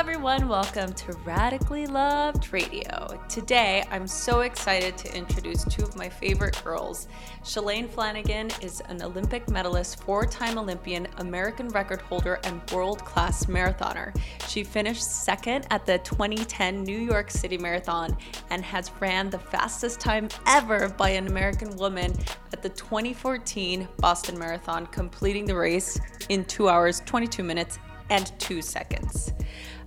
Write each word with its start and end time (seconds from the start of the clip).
Everyone. 0.00 0.48
Welcome 0.48 0.94
to 0.94 1.12
Radically 1.26 1.86
Loved 1.86 2.54
Radio. 2.54 3.22
Today, 3.28 3.84
I'm 3.90 4.06
so 4.06 4.40
excited 4.40 4.96
to 4.96 5.14
introduce 5.14 5.62
two 5.64 5.82
of 5.82 5.94
my 5.94 6.08
favorite 6.08 6.58
girls. 6.64 7.06
Shalane 7.44 7.86
Flanagan 7.86 8.48
is 8.62 8.80
an 8.88 9.02
Olympic 9.02 9.50
medalist, 9.50 10.02
four 10.02 10.24
time 10.24 10.56
Olympian, 10.56 11.06
American 11.18 11.68
record 11.68 12.00
holder, 12.00 12.40
and 12.44 12.62
world 12.70 13.04
class 13.04 13.44
marathoner. 13.44 14.18
She 14.48 14.64
finished 14.64 15.02
second 15.02 15.66
at 15.70 15.84
the 15.84 15.98
2010 15.98 16.82
New 16.82 16.98
York 16.98 17.30
City 17.30 17.58
Marathon 17.58 18.16
and 18.48 18.64
has 18.64 18.90
ran 19.00 19.28
the 19.28 19.38
fastest 19.38 20.00
time 20.00 20.30
ever 20.46 20.88
by 20.88 21.10
an 21.10 21.26
American 21.26 21.76
woman 21.76 22.14
at 22.54 22.62
the 22.62 22.70
2014 22.70 23.86
Boston 23.98 24.38
Marathon, 24.38 24.86
completing 24.86 25.44
the 25.44 25.54
race 25.54 26.00
in 26.30 26.46
2 26.46 26.70
hours, 26.70 27.02
22 27.04 27.42
minutes, 27.42 27.78
and 28.08 28.32
2 28.40 28.60
seconds. 28.62 29.32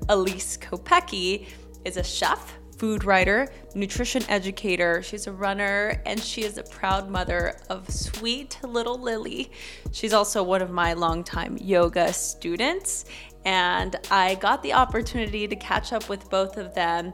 Elyse 0.10 0.60
Kopecky 0.60 1.48
is 1.86 1.98
a 1.98 2.04
chef, 2.04 2.58
food 2.78 3.06
writer, 3.06 3.48
nutrition 3.76 4.24
educator. 4.30 5.02
She's 5.02 5.28
a 5.28 5.32
runner 5.32 6.02
and 6.06 6.20
she 6.20 6.44
is 6.44 6.58
a 6.58 6.64
proud 6.64 7.10
mother 7.10 7.58
of 7.70 7.90
sweet 7.90 8.60
little 8.64 9.00
Lily. 9.00 9.52
She's 9.92 10.14
also 10.14 10.44
one 10.44 10.62
of 10.62 10.72
my 10.72 10.94
longtime 10.94 11.58
yoga 11.58 12.12
students. 12.12 13.06
And 13.46 13.96
I 14.10 14.36
got 14.36 14.64
the 14.64 14.74
opportunity 14.74 15.48
to 15.48 15.56
catch 15.56 15.94
up 15.94 16.10
with 16.10 16.30
both 16.30 16.58
of 16.58 16.74
them 16.74 17.14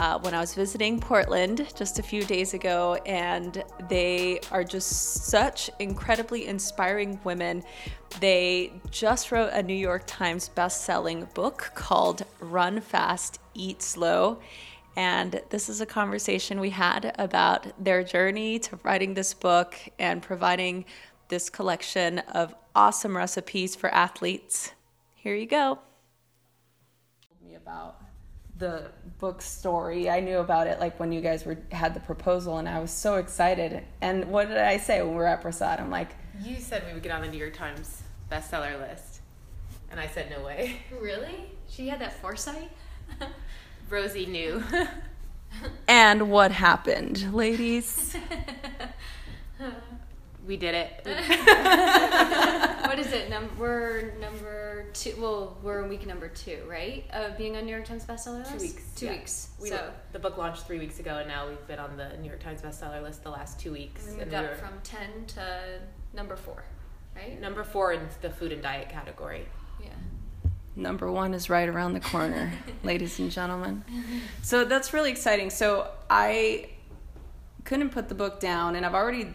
uh, 0.00 0.18
when 0.20 0.32
I 0.32 0.40
was 0.40 0.54
visiting 0.54 0.98
Portland 0.98 1.70
just 1.76 1.98
a 1.98 2.02
few 2.02 2.24
days 2.24 2.54
ago, 2.54 2.94
and 3.04 3.62
they 3.90 4.40
are 4.50 4.64
just 4.64 5.26
such 5.26 5.68
incredibly 5.78 6.46
inspiring 6.46 7.20
women. 7.22 7.62
They 8.18 8.72
just 8.90 9.30
wrote 9.30 9.52
a 9.52 9.62
New 9.62 9.74
York 9.74 10.04
Times 10.06 10.48
best-selling 10.48 11.28
book 11.34 11.72
called 11.74 12.24
Run 12.40 12.80
Fast, 12.80 13.40
Eat 13.52 13.82
Slow. 13.82 14.40
And 14.96 15.42
this 15.50 15.68
is 15.68 15.82
a 15.82 15.86
conversation 15.86 16.60
we 16.60 16.70
had 16.70 17.14
about 17.18 17.66
their 17.84 18.02
journey 18.02 18.58
to 18.60 18.78
writing 18.82 19.12
this 19.12 19.34
book 19.34 19.74
and 19.98 20.22
providing 20.22 20.86
this 21.28 21.50
collection 21.50 22.20
of 22.20 22.54
awesome 22.74 23.14
recipes 23.14 23.76
for 23.76 23.92
athletes. 23.94 24.72
Here 25.14 25.34
you 25.34 25.46
go. 25.46 25.78
Me 27.44 27.54
about 27.54 28.00
the 28.60 28.84
book 29.18 29.42
story. 29.42 30.08
I 30.08 30.20
knew 30.20 30.38
about 30.38 30.68
it 30.68 30.78
like 30.78 31.00
when 31.00 31.10
you 31.10 31.20
guys 31.20 31.44
were 31.44 31.58
had 31.72 31.94
the 31.94 32.00
proposal, 32.00 32.58
and 32.58 32.68
I 32.68 32.78
was 32.78 32.92
so 32.92 33.16
excited. 33.16 33.82
And 34.00 34.26
what 34.26 34.46
did 34.48 34.58
I 34.58 34.76
say 34.76 35.02
when 35.02 35.10
we 35.10 35.16
were 35.16 35.26
at 35.26 35.40
Prasad? 35.40 35.80
I'm 35.80 35.90
like, 35.90 36.10
you 36.40 36.60
said 36.60 36.84
we 36.86 36.92
would 36.92 37.02
get 37.02 37.10
on 37.10 37.22
the 37.22 37.28
New 37.28 37.38
York 37.38 37.54
Times 37.54 38.02
bestseller 38.30 38.78
list, 38.78 39.22
and 39.90 39.98
I 39.98 40.06
said 40.06 40.30
no 40.30 40.44
way. 40.44 40.76
Really? 41.00 41.50
She 41.68 41.88
had 41.88 42.00
that 42.00 42.20
foresight. 42.20 42.70
Rosie 43.88 44.26
knew. 44.26 44.62
and 45.88 46.30
what 46.30 46.52
happened, 46.52 47.34
ladies? 47.34 48.16
We 50.50 50.56
did 50.56 50.74
it. 50.74 51.06
what 52.86 52.98
is 52.98 53.12
it? 53.12 53.30
Num- 53.30 53.56
we're 53.56 54.14
number 54.20 54.86
two. 54.92 55.14
Well, 55.16 55.56
we're 55.62 55.80
in 55.84 55.88
week 55.88 56.04
number 56.08 56.26
two, 56.26 56.64
right? 56.68 57.04
Of 57.12 57.38
being 57.38 57.56
on 57.56 57.66
New 57.66 57.70
York 57.70 57.84
Times 57.84 58.04
bestseller 58.04 58.40
list. 58.40 58.50
Two 58.50 58.58
weeks. 58.58 58.82
Two 58.96 59.06
yeah. 59.06 59.12
weeks. 59.12 59.48
We 59.60 59.68
so 59.68 59.76
were, 59.76 59.92
the 60.10 60.18
book 60.18 60.38
launched 60.38 60.66
three 60.66 60.80
weeks 60.80 60.98
ago, 60.98 61.18
and 61.18 61.28
now 61.28 61.48
we've 61.48 61.66
been 61.68 61.78
on 61.78 61.96
the 61.96 62.16
New 62.16 62.26
York 62.26 62.40
Times 62.40 62.62
bestseller 62.62 63.00
list 63.00 63.22
the 63.22 63.30
last 63.30 63.60
two 63.60 63.70
weeks. 63.70 64.08
we 64.10 64.16
moved 64.16 64.34
up 64.34 64.56
from 64.56 64.72
ten 64.82 65.24
to 65.28 65.78
number 66.14 66.34
four, 66.34 66.64
right? 67.14 67.40
Number 67.40 67.62
four 67.62 67.92
in 67.92 68.08
the 68.20 68.30
food 68.30 68.50
and 68.50 68.60
diet 68.60 68.88
category. 68.88 69.46
Yeah. 69.80 69.90
Number 70.74 71.12
one 71.12 71.32
is 71.32 71.48
right 71.48 71.68
around 71.68 71.92
the 71.92 72.00
corner, 72.00 72.52
ladies 72.82 73.20
and 73.20 73.30
gentlemen. 73.30 73.84
So 74.42 74.64
that's 74.64 74.92
really 74.92 75.12
exciting. 75.12 75.50
So 75.50 75.92
I 76.10 76.70
couldn't 77.64 77.90
put 77.90 78.08
the 78.08 78.16
book 78.16 78.40
down, 78.40 78.74
and 78.74 78.84
I've 78.84 78.94
already 78.94 79.28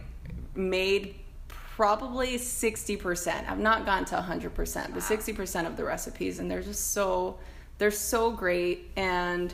made 0.55 1.15
probably 1.47 2.37
60%. 2.37 3.49
I've 3.49 3.59
not 3.59 3.85
gotten 3.85 4.05
to 4.05 4.15
100%, 4.15 4.93
but 4.93 5.03
60% 5.03 5.67
of 5.67 5.77
the 5.77 5.83
recipes 5.83 6.39
and 6.39 6.49
they're 6.49 6.61
just 6.61 6.91
so 6.91 7.37
they're 7.77 7.91
so 7.91 8.31
great 8.31 8.89
and 8.95 9.53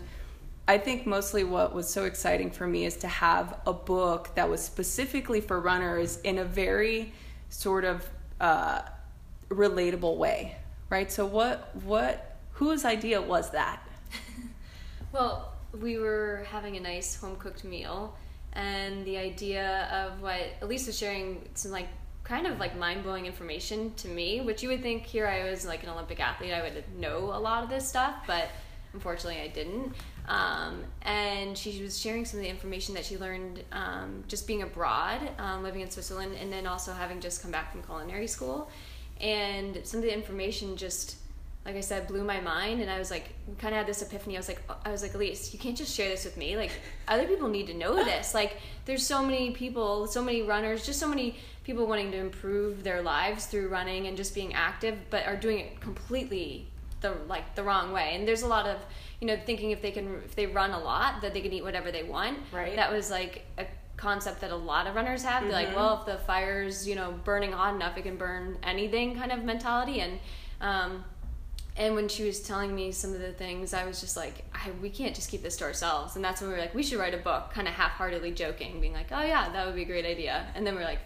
I 0.67 0.78
think 0.78 1.07
mostly 1.07 1.44
what 1.44 1.73
was 1.73 1.90
so 1.90 2.06
exciting 2.06 2.51
for 2.51 2.67
me 2.67 2.85
is 2.85 2.95
to 2.97 3.07
have 3.07 3.59
a 3.66 3.73
book 3.73 4.29
that 4.35 4.47
was 4.47 4.61
specifically 4.61 5.41
for 5.41 5.59
runners 5.59 6.19
in 6.22 6.38
a 6.38 6.45
very 6.45 7.11
sort 7.50 7.84
of 7.84 8.07
uh, 8.40 8.84
relatable 9.50 10.17
way, 10.17 10.56
right? 10.90 11.11
So 11.11 11.25
what 11.25 11.75
what 11.84 12.38
whose 12.53 12.85
idea 12.85 13.22
was 13.22 13.50
that? 13.51 13.81
well, 15.11 15.53
we 15.79 15.97
were 15.97 16.45
having 16.50 16.78
a 16.78 16.79
nice 16.79 17.16
home 17.16 17.35
cooked 17.38 17.63
meal 17.63 18.16
and 18.53 19.06
the 19.06 19.17
idea 19.17 19.88
of 19.91 20.22
what 20.22 20.59
Elyse 20.62 20.88
was 20.88 20.97
sharing 20.97 21.47
some 21.53 21.72
like 21.72 21.88
kind 22.23 22.47
of 22.47 22.59
like 22.59 22.78
mind 22.78 23.03
blowing 23.03 23.25
information 23.25 23.94
to 23.95 24.07
me, 24.07 24.41
which 24.41 24.62
you 24.62 24.69
would 24.69 24.81
think 24.81 25.06
here 25.06 25.28
I 25.28 25.50
was 25.50 25.66
like 25.66 25.84
an 25.84 25.89
Olympic 25.89 26.19
athlete, 26.19 26.53
I 26.53 26.61
would 26.61 26.84
know 26.97 27.31
a 27.34 27.40
lot 27.40 27.63
of 27.63 27.69
this 27.69 27.88
stuff, 27.88 28.16
but 28.28 28.50
unfortunately 28.94 29.41
I 29.41 29.47
didn't. 29.47 29.94
Um, 30.28 30.84
and 31.01 31.57
she 31.57 31.81
was 31.81 32.00
sharing 32.00 32.25
some 32.25 32.40
of 32.40 32.44
the 32.44 32.50
information 32.50 32.94
that 32.95 33.06
she 33.06 33.17
learned 33.17 33.63
um, 33.72 34.23
just 34.28 34.47
being 34.47 34.61
abroad, 34.61 35.19
um, 35.40 35.63
living 35.63 35.81
in 35.81 35.90
Switzerland, 35.90 36.35
and 36.40 36.51
then 36.51 36.67
also 36.67 36.94
having 36.94 37.19
just 37.19 37.41
come 37.41 37.51
back 37.51 37.72
from 37.72 37.84
culinary 37.84 38.28
school. 38.28 38.69
And 39.19 39.79
some 39.84 40.00
of 40.00 40.03
the 40.03 40.13
information 40.13 40.78
just 40.78 41.17
like 41.66 41.75
I 41.75 41.81
said, 41.81 42.07
blew 42.07 42.23
my 42.23 42.41
mind, 42.41 42.81
and 42.81 42.89
I 42.89 42.97
was 42.97 43.11
like, 43.11 43.33
kind 43.59 43.73
of 43.73 43.79
had 43.79 43.88
this 43.88 44.01
epiphany. 44.01 44.35
I 44.35 44.39
was 44.39 44.47
like, 44.47 44.61
I 44.83 44.89
was 44.89 45.03
like, 45.03 45.13
Elyse, 45.13 45.53
you 45.53 45.59
can't 45.59 45.77
just 45.77 45.95
share 45.95 46.09
this 46.09 46.25
with 46.25 46.35
me. 46.35 46.57
Like, 46.57 46.72
other 47.07 47.27
people 47.27 47.49
need 47.49 47.67
to 47.67 47.73
know 47.75 48.03
this. 48.03 48.33
Like, 48.33 48.57
there's 48.85 49.05
so 49.05 49.23
many 49.23 49.51
people, 49.51 50.07
so 50.07 50.23
many 50.23 50.41
runners, 50.41 50.85
just 50.85 50.99
so 50.99 51.07
many 51.07 51.38
people 51.63 51.85
wanting 51.85 52.11
to 52.11 52.17
improve 52.17 52.83
their 52.83 53.01
lives 53.01 53.45
through 53.45 53.67
running 53.67 54.07
and 54.07 54.17
just 54.17 54.33
being 54.33 54.53
active, 54.53 54.97
but 55.11 55.27
are 55.27 55.35
doing 55.35 55.59
it 55.59 55.79
completely 55.79 56.67
the 57.01 57.16
like 57.27 57.55
the 57.55 57.63
wrong 57.63 57.91
way. 57.91 58.16
And 58.16 58.28
there's 58.28 58.43
a 58.43 58.47
lot 58.47 58.67
of 58.67 58.78
you 59.19 59.28
know 59.28 59.38
thinking 59.45 59.72
if 59.72 59.81
they 59.81 59.91
can 59.91 60.22
if 60.25 60.35
they 60.35 60.47
run 60.47 60.72
a 60.72 60.79
lot 60.79 61.22
that 61.22 61.33
they 61.33 61.41
can 61.41 61.51
eat 61.51 61.63
whatever 61.63 61.91
they 61.91 62.03
want. 62.03 62.39
Right. 62.51 62.75
That 62.75 62.91
was 62.91 63.11
like 63.11 63.45
a 63.57 63.66
concept 63.97 64.41
that 64.41 64.51
a 64.51 64.55
lot 64.55 64.88
of 64.88 64.95
runners 64.95 65.23
have. 65.23 65.43
Mm-hmm. 65.43 65.51
like, 65.51 65.75
well, 65.75 65.99
if 65.99 66.05
the 66.05 66.23
fire's 66.25 66.88
you 66.88 66.95
know 66.95 67.13
burning 67.23 67.51
hot 67.51 67.75
enough, 67.75 67.97
it 67.97 68.03
can 68.03 68.17
burn 68.17 68.57
anything 68.63 69.16
kind 69.16 69.31
of 69.31 69.43
mentality 69.43 69.99
and. 69.99 70.19
Um, 70.61 71.03
and 71.78 71.96
when 71.96 72.09
she 72.09 72.24
was 72.26 72.42
telling 72.42 72.76
me 72.76 72.92
some 72.92 73.14
of 73.14 73.22
the 73.22 73.32
things, 73.32 73.74
I 73.74 73.86
was 73.86 74.02
just 74.02 74.18
like, 74.18 74.44
we 74.82 74.90
can't 74.90 75.16
just 75.16 75.30
keep 75.30 75.42
this 75.42 75.56
to 75.58 75.64
ourselves. 75.64 76.16
And 76.16 76.24
that's 76.24 76.42
when 76.42 76.50
we 76.50 76.56
were 76.56 76.62
like, 76.62 76.76
we 76.76 76.84
should 76.84 77.00
write 77.00 77.14
a 77.14 77.18
book, 77.18 77.52
kind 77.52 77.68
of 77.68 77.74
half 77.74 77.92
heartedly 77.92 78.32
joking, 78.32 78.82
being 78.82 78.94
like, 78.94 79.08
oh 79.12 79.24
yeah, 79.24 79.50
that 79.50 79.66
would 79.66 79.76
be 79.76 79.84
a 79.84 79.86
great 79.86 80.06
idea. 80.06 80.48
And 80.54 80.68
then 80.68 80.76
we 80.76 80.82
are 80.82 80.86
like, 80.86 81.00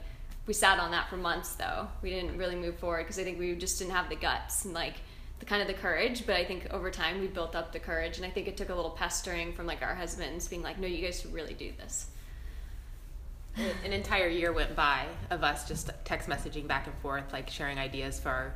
we 0.48 0.54
sat 0.54 0.80
on 0.80 0.92
that 0.92 1.10
for 1.10 1.18
months 1.18 1.54
though. 1.54 1.88
We 2.02 2.10
didn't 2.10 2.38
really 2.38 2.56
move 2.56 2.78
forward 2.78 3.04
because 3.04 3.20
I 3.20 3.24
think 3.24 3.40
we 3.40 3.56
just 3.56 3.78
didn't 3.80 3.94
have 3.94 4.10
the 4.10 4.16
guts 4.16 4.66
and 4.66 4.74
like 4.74 4.96
the 5.40 5.46
kind 5.46 5.62
of 5.62 5.68
the 5.68 5.74
courage. 5.76 6.26
But 6.26 6.36
I 6.36 6.46
think 6.46 6.68
over 6.72 6.90
time 6.90 7.20
we 7.20 7.28
built 7.28 7.56
up 7.56 7.72
the 7.72 7.80
courage. 7.80 8.18
And 8.18 8.26
I 8.26 8.32
think 8.32 8.48
it 8.48 8.58
took 8.58 8.70
a 8.70 8.76
little 8.76 8.92
pestering 8.92 9.54
from 9.54 9.68
like 9.68 9.84
our 9.84 9.96
husbands 9.96 10.48
being 10.48 10.64
like, 10.64 10.80
no, 10.80 10.88
you 10.88 11.04
guys 11.04 11.22
should 11.22 11.34
really 11.34 11.54
do 11.54 11.72
this. 11.78 12.08
An 13.86 13.94
entire 13.94 14.28
year 14.28 14.52
went 14.52 14.76
by 14.76 15.06
of 15.30 15.44
us 15.44 15.68
just 15.68 15.90
text 16.04 16.28
messaging 16.28 16.68
back 16.68 16.88
and 16.88 16.96
forth, 16.98 17.32
like 17.32 17.50
sharing 17.50 17.80
ideas 17.80 18.20
for 18.20 18.54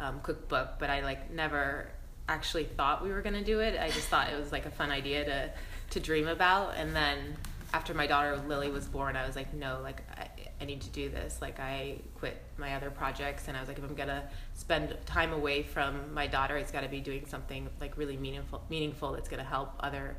um, 0.00 0.20
cookbook, 0.22 0.78
but 0.78 0.90
I 0.90 1.02
like 1.02 1.30
never 1.30 1.88
actually 2.28 2.64
thought 2.64 3.02
we 3.02 3.10
were 3.10 3.22
gonna 3.22 3.44
do 3.44 3.60
it. 3.60 3.78
I 3.78 3.90
just 3.90 4.08
thought 4.08 4.30
it 4.30 4.38
was 4.38 4.52
like 4.52 4.66
a 4.66 4.70
fun 4.70 4.90
idea 4.90 5.24
to 5.24 5.50
to 5.90 6.00
dream 6.00 6.28
about. 6.28 6.74
And 6.76 6.94
then 6.94 7.36
after 7.72 7.94
my 7.94 8.06
daughter 8.06 8.36
Lily 8.48 8.70
was 8.70 8.86
born, 8.86 9.16
I 9.16 9.26
was 9.26 9.36
like, 9.36 9.52
no, 9.54 9.80
like 9.82 10.02
I, 10.18 10.28
I 10.60 10.64
need 10.64 10.80
to 10.82 10.90
do 10.90 11.08
this. 11.08 11.38
Like 11.40 11.60
I 11.60 11.98
quit 12.18 12.42
my 12.58 12.74
other 12.74 12.90
projects, 12.90 13.48
and 13.48 13.56
I 13.56 13.60
was 13.60 13.68
like, 13.68 13.78
if 13.78 13.84
I'm 13.84 13.94
gonna 13.94 14.24
spend 14.54 14.96
time 15.06 15.32
away 15.32 15.62
from 15.62 16.12
my 16.14 16.26
daughter, 16.26 16.56
it's 16.56 16.72
got 16.72 16.82
to 16.82 16.88
be 16.88 17.00
doing 17.00 17.26
something 17.26 17.68
like 17.80 17.96
really 17.96 18.16
meaningful, 18.16 18.62
meaningful 18.70 19.12
that's 19.12 19.28
gonna 19.28 19.44
help 19.44 19.74
other 19.80 20.16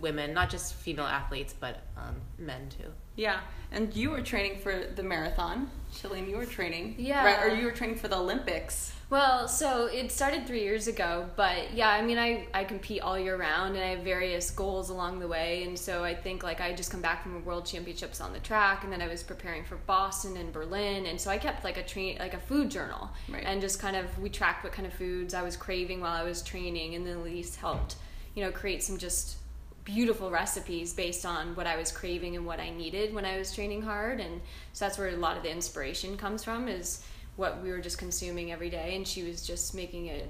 women, 0.00 0.32
not 0.32 0.48
just 0.48 0.74
female 0.74 1.06
athletes, 1.06 1.54
but 1.58 1.80
um, 1.96 2.16
men 2.38 2.68
too. 2.70 2.88
Yeah, 3.16 3.40
and 3.70 3.94
you 3.94 4.10
were 4.10 4.22
training 4.22 4.58
for 4.60 4.84
the 4.94 5.02
marathon, 5.02 5.70
Shalane. 5.92 6.28
You 6.28 6.36
were 6.36 6.46
training, 6.46 6.94
yeah, 6.98 7.24
right? 7.24 7.44
Or 7.44 7.54
you 7.54 7.66
were 7.66 7.72
training 7.72 7.96
for 7.96 8.08
the 8.08 8.16
Olympics. 8.16 8.94
Well, 9.10 9.48
so 9.48 9.86
it 9.86 10.12
started 10.12 10.46
three 10.46 10.62
years 10.62 10.86
ago, 10.86 11.30
but 11.34 11.72
yeah, 11.72 11.88
I 11.88 12.02
mean, 12.02 12.18
I, 12.18 12.46
I 12.52 12.64
compete 12.64 13.00
all 13.00 13.18
year 13.18 13.36
round 13.36 13.74
and 13.74 13.82
I 13.82 13.88
have 13.88 14.00
various 14.00 14.50
goals 14.50 14.90
along 14.90 15.18
the 15.18 15.26
way. 15.26 15.64
And 15.64 15.78
so 15.78 16.04
I 16.04 16.14
think 16.14 16.42
like 16.42 16.60
I 16.60 16.74
just 16.74 16.90
come 16.90 17.00
back 17.00 17.22
from 17.22 17.36
a 17.36 17.38
world 17.38 17.64
championships 17.64 18.20
on 18.20 18.34
the 18.34 18.38
track 18.40 18.84
and 18.84 18.92
then 18.92 19.00
I 19.00 19.08
was 19.08 19.22
preparing 19.22 19.64
for 19.64 19.76
Boston 19.76 20.36
and 20.36 20.52
Berlin. 20.52 21.06
And 21.06 21.18
so 21.18 21.30
I 21.30 21.38
kept 21.38 21.64
like 21.64 21.78
a 21.78 21.82
train, 21.82 22.18
like 22.18 22.34
a 22.34 22.38
food 22.38 22.70
journal 22.70 23.08
right. 23.30 23.44
and 23.46 23.62
just 23.62 23.80
kind 23.80 23.96
of, 23.96 24.18
we 24.18 24.28
tracked 24.28 24.62
what 24.62 24.74
kind 24.74 24.86
of 24.86 24.92
foods 24.92 25.32
I 25.32 25.40
was 25.40 25.56
craving 25.56 26.02
while 26.02 26.14
I 26.14 26.22
was 26.22 26.42
training. 26.42 26.94
And 26.94 27.06
then 27.06 27.16
Elyse 27.16 27.56
helped, 27.56 27.96
you 28.34 28.44
know, 28.44 28.52
create 28.52 28.82
some 28.82 28.98
just 28.98 29.38
beautiful 29.84 30.30
recipes 30.30 30.92
based 30.92 31.24
on 31.24 31.54
what 31.54 31.66
I 31.66 31.78
was 31.78 31.90
craving 31.90 32.36
and 32.36 32.44
what 32.44 32.60
I 32.60 32.68
needed 32.68 33.14
when 33.14 33.24
I 33.24 33.38
was 33.38 33.54
training 33.54 33.80
hard. 33.80 34.20
And 34.20 34.42
so 34.74 34.84
that's 34.84 34.98
where 34.98 35.08
a 35.08 35.16
lot 35.16 35.38
of 35.38 35.42
the 35.42 35.50
inspiration 35.50 36.18
comes 36.18 36.44
from 36.44 36.68
is, 36.68 37.02
what 37.38 37.62
we 37.62 37.70
were 37.70 37.78
just 37.78 37.98
consuming 37.98 38.50
every 38.50 38.68
day 38.68 38.96
and 38.96 39.06
she 39.06 39.22
was 39.22 39.46
just 39.46 39.72
making 39.72 40.06
it 40.06 40.28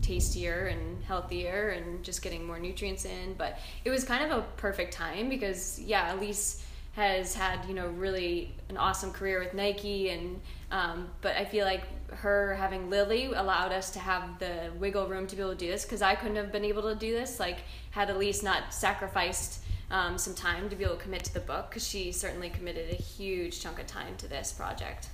tastier 0.00 0.66
and 0.66 1.04
healthier 1.04 1.68
and 1.68 2.02
just 2.02 2.22
getting 2.22 2.44
more 2.44 2.58
nutrients 2.58 3.04
in. 3.04 3.34
But 3.36 3.58
it 3.84 3.90
was 3.90 4.02
kind 4.02 4.24
of 4.24 4.38
a 4.38 4.42
perfect 4.56 4.94
time 4.94 5.28
because 5.28 5.78
yeah, 5.78 6.14
Elyse 6.14 6.62
has 6.92 7.34
had 7.34 7.64
you 7.66 7.74
know 7.74 7.86
really 7.88 8.54
an 8.70 8.78
awesome 8.78 9.12
career 9.12 9.38
with 9.40 9.52
Nike 9.52 10.08
and 10.08 10.40
um, 10.70 11.10
but 11.20 11.36
I 11.36 11.44
feel 11.44 11.66
like 11.66 11.84
her 12.12 12.54
having 12.54 12.88
Lily 12.88 13.26
allowed 13.26 13.72
us 13.72 13.90
to 13.90 13.98
have 13.98 14.38
the 14.38 14.70
wiggle 14.78 15.06
room 15.06 15.26
to 15.26 15.36
be 15.36 15.42
able 15.42 15.52
to 15.52 15.58
do 15.58 15.70
this 15.70 15.84
because 15.84 16.00
I 16.00 16.14
couldn't 16.14 16.36
have 16.36 16.50
been 16.50 16.64
able 16.64 16.82
to 16.82 16.94
do 16.94 17.12
this 17.12 17.38
like 17.38 17.58
had 17.90 18.08
Elyse 18.08 18.42
not 18.42 18.72
sacrificed 18.72 19.60
um, 19.90 20.16
some 20.16 20.34
time 20.34 20.70
to 20.70 20.76
be 20.76 20.84
able 20.84 20.96
to 20.96 21.02
commit 21.02 21.24
to 21.24 21.34
the 21.34 21.40
book 21.40 21.68
because 21.68 21.86
she 21.86 22.10
certainly 22.10 22.48
committed 22.48 22.90
a 22.90 22.96
huge 22.96 23.60
chunk 23.60 23.78
of 23.78 23.86
time 23.86 24.16
to 24.16 24.26
this 24.26 24.52
project. 24.52 25.08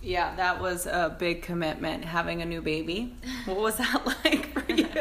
Yeah, 0.00 0.34
that 0.36 0.60
was 0.60 0.86
a 0.86 1.14
big 1.18 1.42
commitment 1.42 2.04
having 2.04 2.42
a 2.42 2.44
new 2.44 2.62
baby. 2.62 3.16
What 3.46 3.58
was 3.58 3.76
that 3.78 4.06
like 4.24 4.52
for 4.52 4.72
you? 4.72 4.88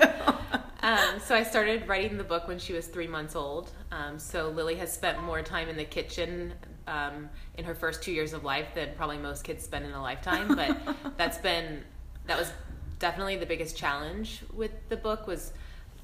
Um, 0.80 1.20
so 1.20 1.36
I 1.36 1.44
started 1.44 1.86
writing 1.86 2.18
the 2.18 2.24
book 2.24 2.48
when 2.48 2.60
she 2.60 2.72
was 2.72 2.88
three 2.88 3.08
months 3.08 3.36
old. 3.36 3.72
Um, 3.92 4.18
so 4.20 4.48
Lily 4.48 4.76
has 4.76 4.94
spent 4.94 5.22
more 5.22 5.42
time 5.42 5.68
in 5.68 5.76
the 5.76 5.84
kitchen 5.84 6.54
um, 6.88 7.30
in 7.58 7.66
her 7.66 7.76
first 7.76 8.02
two 8.02 8.14
years 8.14 8.32
of 8.32 8.46
life 8.46 8.68
than 8.74 8.92
probably 8.96 9.18
most 9.18 9.44
kids 9.44 9.66
spend 9.66 9.86
in 9.86 9.92
a 9.92 10.02
lifetime. 10.02 10.56
But 10.56 10.78
that's 11.18 11.40
been 11.40 11.84
that 12.28 12.38
was 12.38 12.54
definitely 13.00 13.36
the 13.36 13.46
biggest 13.46 13.76
challenge 13.76 14.44
with 14.54 14.72
the 14.88 14.96
book 14.96 15.28
was 15.28 15.52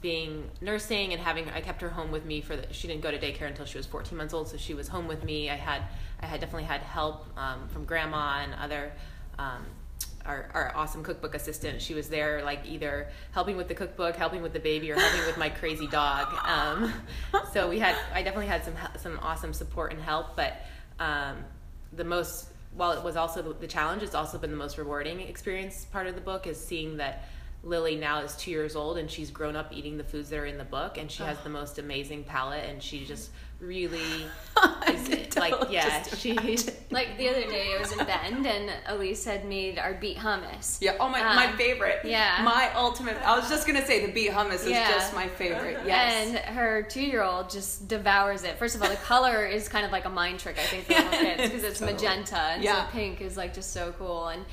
being 0.04 0.52
nursing 0.60 1.14
and 1.14 1.22
having 1.22 1.50
I 1.50 1.62
kept 1.62 1.82
her 1.82 1.90
home 1.90 2.12
with 2.12 2.26
me 2.26 2.42
for 2.42 2.58
the, 2.58 2.72
she 2.72 2.88
didn't 2.88 3.02
go 3.02 3.10
to 3.10 3.18
daycare 3.18 3.48
until 3.48 3.66
she 3.66 3.78
was 3.78 3.88
14 3.88 4.16
months 4.16 4.34
old 4.34 4.50
so 4.50 4.58
she 4.58 4.76
was 4.76 4.90
home 4.90 5.08
with 5.08 5.24
me. 5.24 5.50
I 5.50 5.56
had 5.56 5.82
I 6.22 6.28
had 6.28 6.42
definitely 6.42 6.66
had 6.66 6.82
help 6.82 7.26
um, 7.38 7.68
from 7.70 7.86
grandma 7.86 8.42
and 8.44 8.54
other 8.54 8.92
um, 9.40 9.66
our, 10.26 10.50
our 10.54 10.72
awesome 10.76 11.04
cookbook 11.04 11.36
assistant. 11.36 11.82
She 11.82 11.94
was 11.94 12.10
there 12.10 12.44
like 12.44 12.66
either 12.66 13.08
helping 13.32 13.56
with 13.56 13.70
the 13.70 13.76
cookbook 13.76 14.18
helping 14.18 14.44
with 14.44 14.52
the 14.52 14.60
baby 14.60 14.92
or 14.92 15.00
helping 15.00 15.26
with 15.26 15.38
my 15.38 15.50
crazy 15.62 15.88
dog. 15.88 16.28
Um, 16.46 16.94
so 17.54 17.70
we 17.70 17.80
had 17.80 17.96
I 18.14 18.22
definitely 18.22 18.48
had 18.48 18.64
some 18.66 18.76
some 19.00 19.20
awesome 19.22 19.54
support 19.54 19.94
and 19.94 20.02
help 20.02 20.36
but 20.36 20.58
um, 21.00 21.38
the 21.94 22.04
most 22.04 22.50
while 22.76 22.92
it 22.92 23.04
was 23.04 23.16
also 23.16 23.42
the, 23.42 23.54
the 23.54 23.68
challenge 23.68 24.04
it's 24.04 24.16
also 24.16 24.38
been 24.38 24.52
the 24.52 24.58
most 24.58 24.78
rewarding 24.78 25.22
experience 25.22 25.86
part 25.86 26.08
of 26.08 26.16
the 26.16 26.22
book 26.22 26.46
is 26.46 26.60
seeing 26.60 26.98
that 26.98 27.30
Lily 27.64 27.96
now 27.96 28.20
is 28.22 28.36
two 28.36 28.52
years 28.52 28.76
old 28.76 28.98
and 28.98 29.10
she's 29.10 29.32
grown 29.32 29.56
up 29.56 29.72
eating 29.74 29.98
the 29.98 30.04
foods 30.04 30.30
that 30.30 30.38
are 30.40 30.46
in 30.46 30.58
the 30.58 30.64
book 30.66 30.98
and 30.98 31.10
she 31.10 31.24
has 31.24 31.38
the 31.40 31.50
most 31.50 31.80
amazing 31.80 32.24
palate 32.26 32.66
and 32.70 32.84
she 32.84 33.06
just 33.06 33.30
really 33.62 34.26
is 34.90 35.38
like 35.38 35.54
yeah 35.72 36.04
she 36.18 36.34
Like 36.92 37.18
the 37.18 37.30
other 37.30 37.44
day, 37.44 37.74
I 37.74 37.80
was 37.80 37.94
in 37.94 38.00
Bend 38.06 38.46
and 38.46 38.70
Elise 38.88 39.24
had 39.24 39.46
made 39.46 39.80
our 39.80 39.94
beet 39.94 40.18
hummus. 40.18 40.78
Yeah. 40.82 40.98
Oh 41.00 41.08
my, 41.08 41.22
Um, 41.22 41.36
my 41.38 41.52
favorite. 41.54 42.02
yeah. 42.04 42.42
My 42.44 42.70
ultimate. 42.76 43.16
I 43.26 43.40
was 43.40 43.50
just 43.50 43.66
gonna 43.66 43.86
say 43.86 44.06
the 44.06 44.12
beet 44.12 44.32
hummus 44.32 44.66
is 44.66 44.72
Yeah. 44.72 44.92
just 44.92 45.14
my 45.16 45.30
favorite. 45.30 45.80
Yes. 45.86 46.28
And 46.28 46.38
her 46.40 46.84
two-year-old 46.84 47.50
just 47.50 47.88
devours 47.88 48.44
it. 48.44 48.58
First 48.60 48.76
of 48.76 48.84
all, 48.84 48.90
the 48.90 48.96
color 49.14 49.46
is 49.46 49.70
kind 49.70 49.86
of 49.86 49.92
like 49.94 50.04
a 50.04 50.10
mind 50.10 50.40
trick, 50.40 50.58
I 50.60 50.64
think, 50.64 50.84
for 50.86 50.94
little 50.96 51.12
kids 51.12 51.44
because 51.44 51.64
it's 51.64 51.80
Totally. 51.80 51.94
magenta 51.94 52.38
and 52.40 52.64
Yeah. 52.64 52.86
so 52.86 52.92
pink 52.92 53.22
is 53.22 53.38
like 53.38 53.54
just 53.54 53.72
so 53.72 53.94
cool. 53.98 54.28
And 54.28 54.44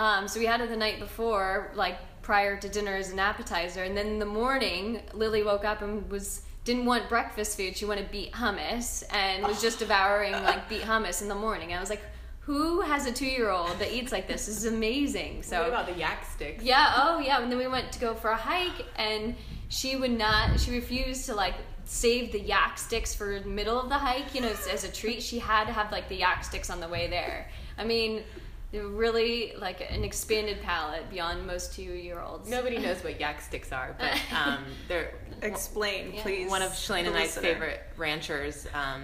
um, 0.00 0.28
so 0.28 0.40
we 0.40 0.46
had 0.46 0.62
it 0.62 0.70
the 0.70 0.76
night 0.76 0.98
before, 0.98 1.72
like 1.74 1.98
prior 2.22 2.56
to 2.56 2.68
dinner 2.70 2.96
as 2.96 3.10
an 3.10 3.18
appetizer, 3.18 3.82
and 3.82 3.94
then 3.94 4.06
in 4.06 4.18
the 4.18 4.24
morning, 4.24 5.02
Lily 5.12 5.42
woke 5.42 5.66
up 5.66 5.82
and 5.82 6.10
was 6.10 6.40
didn't 6.64 6.86
want 6.86 7.06
breakfast 7.10 7.58
food. 7.58 7.76
She 7.76 7.84
wanted 7.84 8.10
beet 8.10 8.32
hummus 8.32 9.04
and 9.12 9.42
was 9.42 9.60
just 9.60 9.78
devouring 9.78 10.32
like 10.32 10.70
beet 10.70 10.80
hummus 10.80 11.20
in 11.20 11.28
the 11.28 11.34
morning. 11.34 11.74
I 11.74 11.80
was 11.80 11.90
like, 11.90 12.00
who 12.40 12.80
has 12.80 13.06
a 13.06 13.12
two-year-old 13.12 13.78
that 13.78 13.92
eats 13.92 14.10
like 14.10 14.26
this? 14.26 14.46
This 14.46 14.56
is 14.56 14.64
amazing. 14.64 15.42
So 15.42 15.60
what 15.60 15.68
about 15.68 15.86
the 15.86 15.92
yak 15.92 16.24
sticks 16.24 16.64
yeah, 16.64 16.94
oh 16.96 17.18
yeah. 17.18 17.42
And 17.42 17.52
then 17.52 17.58
we 17.58 17.66
went 17.66 17.92
to 17.92 18.00
go 18.00 18.14
for 18.14 18.30
a 18.30 18.36
hike, 18.36 18.86
and 18.96 19.34
she 19.68 19.96
would 19.96 20.16
not. 20.16 20.58
She 20.58 20.70
refused 20.70 21.26
to 21.26 21.34
like 21.34 21.56
save 21.84 22.32
the 22.32 22.40
yak 22.40 22.78
sticks 22.78 23.14
for 23.14 23.40
middle 23.42 23.78
of 23.78 23.90
the 23.90 23.98
hike. 23.98 24.34
You 24.34 24.40
know, 24.40 24.48
as, 24.48 24.66
as 24.66 24.84
a 24.84 24.90
treat, 24.90 25.22
she 25.22 25.38
had 25.38 25.66
to 25.66 25.74
have 25.74 25.92
like 25.92 26.08
the 26.08 26.16
yak 26.16 26.42
sticks 26.42 26.70
on 26.70 26.80
the 26.80 26.88
way 26.88 27.06
there. 27.08 27.50
I 27.76 27.84
mean, 27.84 28.22
really 28.72 29.52
like 29.58 29.80
an 29.90 30.04
expanded 30.04 30.60
palate 30.62 31.10
beyond 31.10 31.46
most 31.46 31.74
two-year-olds. 31.74 32.48
nobody 32.48 32.78
knows 32.84 33.02
what 33.02 33.18
yak 33.18 33.40
sticks 33.40 33.72
are 33.72 33.96
but 33.98 34.16
um, 34.34 34.58
they're 34.88 35.14
Explain, 35.42 36.12
Yeah. 36.14 36.22
please. 36.22 36.50
one 36.50 36.60
of 36.62 36.70
Shalane 36.72 37.04
the 37.04 37.08
and 37.10 37.16
I's 37.16 37.36
favorite 37.38 37.80
ranchers 37.96 38.66
um, 38.74 39.02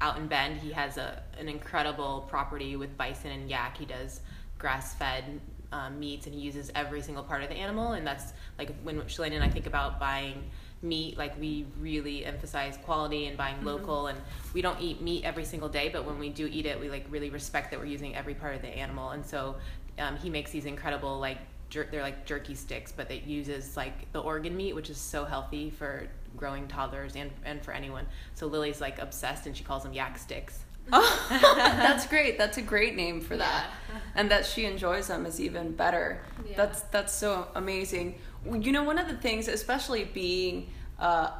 out 0.00 0.16
in 0.18 0.26
Bend. 0.26 0.56
He 0.58 0.72
has 0.72 0.96
a 0.98 1.22
an 1.38 1.48
incredible 1.48 2.26
property 2.28 2.74
with 2.74 2.96
bison 2.98 3.30
and 3.30 3.48
yak. 3.48 3.76
He 3.78 3.84
does 3.84 4.20
grass 4.58 4.94
fed 4.94 5.40
um, 5.70 6.00
meats 6.00 6.26
and 6.26 6.34
he 6.34 6.40
uses 6.40 6.72
every 6.74 7.02
single 7.02 7.22
part 7.22 7.42
of 7.44 7.48
the 7.50 7.54
animal. 7.54 7.92
And 7.92 8.04
that's 8.04 8.32
like 8.58 8.74
when 8.82 9.00
Shalane 9.02 9.32
and 9.32 9.44
I 9.44 9.48
think 9.48 9.66
about 9.66 10.00
buying 10.00 10.50
meat, 10.88 11.18
like 11.18 11.38
we 11.40 11.66
really 11.80 12.24
emphasize 12.24 12.78
quality 12.84 13.26
and 13.26 13.36
buying 13.36 13.62
local. 13.64 14.08
And 14.08 14.18
we 14.52 14.62
don't 14.62 14.80
eat 14.80 15.00
meat 15.00 15.24
every 15.24 15.44
single 15.44 15.68
day, 15.68 15.88
but 15.88 16.04
when 16.04 16.18
we 16.18 16.28
do 16.28 16.48
eat 16.50 16.66
it, 16.66 16.78
we 16.78 16.88
like 16.88 17.06
really 17.10 17.30
respect 17.30 17.70
that 17.70 17.80
we're 17.80 17.86
using 17.86 18.14
every 18.14 18.34
part 18.34 18.54
of 18.54 18.62
the 18.62 18.68
animal. 18.68 19.10
And 19.10 19.24
so 19.24 19.56
um, 19.98 20.16
he 20.16 20.30
makes 20.30 20.50
these 20.50 20.64
incredible 20.64 21.18
like 21.18 21.38
jer- 21.70 21.88
they're 21.90 22.02
like 22.02 22.24
jerky 22.26 22.54
sticks, 22.54 22.92
but 22.92 23.10
it 23.10 23.24
uses 23.24 23.76
like 23.76 24.10
the 24.12 24.20
organ 24.20 24.56
meat, 24.56 24.74
which 24.74 24.90
is 24.90 24.98
so 24.98 25.24
healthy 25.24 25.70
for 25.70 26.08
growing 26.36 26.68
toddlers 26.68 27.16
and 27.16 27.30
and 27.44 27.62
for 27.62 27.72
anyone. 27.72 28.06
So 28.34 28.46
Lily's 28.46 28.80
like 28.80 28.98
obsessed, 28.98 29.46
and 29.46 29.56
she 29.56 29.64
calls 29.64 29.82
them 29.82 29.92
yak 29.92 30.18
sticks. 30.18 30.60
oh, 30.92 31.26
that's 31.30 32.06
great. 32.06 32.38
That's 32.38 32.58
a 32.58 32.62
great 32.62 32.94
name 32.94 33.20
for 33.20 33.36
that. 33.36 33.70
Yeah. 33.88 33.98
And 34.14 34.30
that 34.30 34.46
she 34.46 34.66
enjoys 34.66 35.08
them 35.08 35.26
is 35.26 35.40
even 35.40 35.72
better. 35.72 36.22
Yeah. 36.48 36.56
That's 36.56 36.82
that's 36.82 37.12
so 37.12 37.48
amazing. 37.56 38.18
You 38.48 38.70
know, 38.70 38.84
one 38.84 38.98
of 38.98 39.08
the 39.08 39.16
things, 39.16 39.48
especially 39.48 40.04
being 40.04 40.68
uh, 40.98 41.30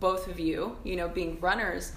both 0.00 0.28
of 0.28 0.38
you, 0.40 0.76
you 0.84 0.96
know, 0.96 1.08
being 1.08 1.38
runners, 1.40 1.92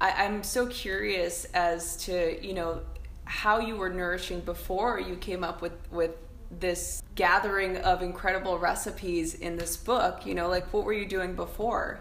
I, 0.00 0.24
I'm 0.24 0.42
so 0.42 0.66
curious 0.66 1.44
as 1.54 1.96
to 2.04 2.38
you 2.46 2.54
know 2.54 2.80
how 3.24 3.58
you 3.60 3.76
were 3.76 3.88
nourishing 3.90 4.40
before 4.40 4.98
you 5.00 5.16
came 5.16 5.44
up 5.44 5.62
with 5.62 5.72
with 5.90 6.12
this 6.58 7.02
gathering 7.14 7.76
of 7.78 8.02
incredible 8.02 8.58
recipes 8.58 9.34
in 9.34 9.56
this 9.56 9.76
book. 9.76 10.26
You 10.26 10.34
know, 10.34 10.48
like 10.48 10.72
what 10.72 10.84
were 10.84 10.92
you 10.92 11.06
doing 11.06 11.34
before? 11.34 12.00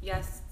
Yes, 0.00 0.42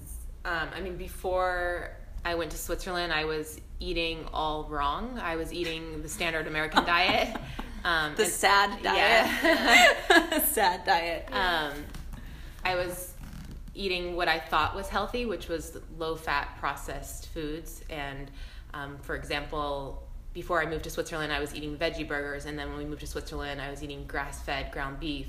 um, 0.45 0.67
I 0.75 0.81
mean 0.81 0.97
before 0.97 1.91
I 2.25 2.35
went 2.35 2.51
to 2.51 2.57
Switzerland, 2.57 3.13
I 3.13 3.25
was 3.25 3.59
eating 3.79 4.25
all 4.33 4.65
wrong. 4.65 5.19
I 5.21 5.35
was 5.35 5.53
eating 5.53 6.01
the 6.01 6.09
standard 6.09 6.47
American 6.47 6.83
diet. 6.85 7.35
Um, 7.85 8.15
The 8.15 8.23
and- 8.23 8.31
sad 8.31 8.79
Yeah. 8.83 9.95
diet. 10.09 10.43
sad 10.47 10.83
diet. 10.83 11.29
um, 11.31 11.71
I 12.63 12.75
was 12.75 13.13
eating 13.73 14.15
what 14.15 14.27
I 14.27 14.39
thought 14.39 14.75
was 14.75 14.89
healthy, 14.89 15.25
which 15.25 15.47
was 15.47 15.77
low 15.97 16.15
fat 16.15 16.57
processed 16.59 17.27
foods. 17.29 17.83
And 17.89 18.31
um, 18.73 18.97
for 19.01 19.15
example, 19.15 20.03
before 20.33 20.61
I 20.61 20.65
moved 20.65 20.83
to 20.85 20.89
Switzerland, 20.89 21.31
I 21.31 21.39
was 21.39 21.55
eating 21.55 21.77
veggie 21.77 22.07
burgers. 22.07 22.45
And 22.45 22.57
then 22.57 22.69
when 22.69 22.77
we 22.77 22.85
moved 22.85 23.01
to 23.01 23.07
Switzerland, 23.07 23.61
I 23.61 23.69
was 23.69 23.83
eating 23.83 24.05
grass 24.07 24.41
fed 24.41 24.71
ground 24.71 24.99
beef. 24.99 25.27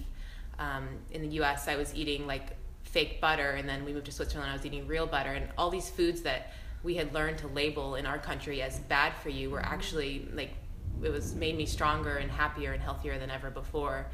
Um, 0.58 0.88
in 1.12 1.22
the 1.22 1.40
US, 1.40 1.68
I 1.68 1.76
was 1.76 1.94
eating 1.94 2.26
like 2.26 2.56
fake 2.82 3.20
butter. 3.20 3.50
And 3.50 3.68
then 3.68 3.84
we 3.84 3.92
moved 3.92 4.06
to 4.06 4.12
Switzerland, 4.12 4.50
I 4.50 4.54
was 4.54 4.64
eating 4.64 4.86
real 4.86 5.06
butter. 5.06 5.32
And 5.32 5.48
all 5.56 5.70
these 5.70 5.90
foods 5.90 6.22
that 6.22 6.52
we 6.82 6.94
had 6.94 7.12
learned 7.12 7.38
to 7.38 7.48
label 7.48 7.96
in 7.96 8.06
our 8.06 8.18
country 8.18 8.62
as 8.62 8.78
bad 8.80 9.14
for 9.16 9.28
you 9.28 9.50
were 9.50 9.60
actually 9.60 10.28
like 10.32 10.54
it 11.02 11.10
was 11.10 11.34
made 11.34 11.56
me 11.56 11.66
stronger 11.66 12.16
and 12.16 12.30
happier 12.30 12.72
and 12.72 12.82
healthier 12.82 13.18
than 13.18 13.30
ever 13.30 13.50
before 13.50 14.06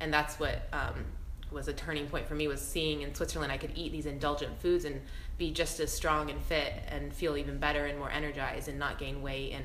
and 0.00 0.12
that's 0.12 0.38
what 0.38 0.68
um, 0.72 1.04
was 1.52 1.68
a 1.68 1.72
turning 1.72 2.06
point 2.06 2.26
for 2.26 2.34
me 2.34 2.48
was 2.48 2.60
seeing 2.60 3.02
in 3.02 3.14
switzerland 3.14 3.52
i 3.52 3.56
could 3.56 3.72
eat 3.74 3.92
these 3.92 4.06
indulgent 4.06 4.58
foods 4.60 4.84
and 4.84 5.00
be 5.38 5.50
just 5.50 5.80
as 5.80 5.92
strong 5.92 6.30
and 6.30 6.40
fit 6.42 6.72
and 6.88 7.12
feel 7.12 7.36
even 7.36 7.58
better 7.58 7.86
and 7.86 7.98
more 7.98 8.10
energized 8.10 8.68
and 8.68 8.78
not 8.78 8.98
gain 8.98 9.22
weight. 9.22 9.52
And 9.52 9.64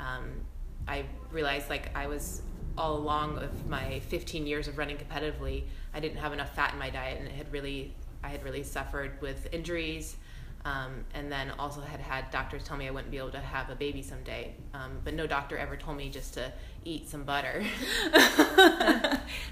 um, 0.00 0.24
i 0.86 1.04
realized 1.32 1.70
like 1.70 1.90
i 1.96 2.06
was 2.06 2.42
all 2.76 2.98
along 2.98 3.38
of 3.38 3.66
my 3.66 4.00
15 4.00 4.46
years 4.46 4.68
of 4.68 4.76
running 4.76 4.98
competitively 4.98 5.64
i 5.94 6.00
didn't 6.00 6.18
have 6.18 6.32
enough 6.32 6.54
fat 6.54 6.74
in 6.74 6.78
my 6.78 6.90
diet 6.90 7.18
and 7.18 7.26
it 7.26 7.32
had 7.32 7.50
really 7.50 7.94
i 8.22 8.28
had 8.28 8.44
really 8.44 8.62
suffered 8.62 9.20
with 9.20 9.48
injuries 9.52 10.16
um, 10.66 11.04
and 11.14 11.30
then 11.30 11.52
also 11.60 11.80
had 11.80 12.00
had 12.00 12.28
doctors 12.32 12.64
tell 12.64 12.76
me 12.76 12.88
I 12.88 12.90
wouldn't 12.90 13.12
be 13.12 13.18
able 13.18 13.30
to 13.30 13.38
have 13.38 13.70
a 13.70 13.76
baby 13.76 14.02
someday. 14.02 14.52
Um, 14.74 14.98
but 15.04 15.14
no 15.14 15.24
doctor 15.28 15.56
ever 15.56 15.76
told 15.76 15.96
me 15.96 16.08
just 16.10 16.34
to 16.34 16.52
eat 16.84 17.08
some 17.08 17.22
butter. 17.22 17.64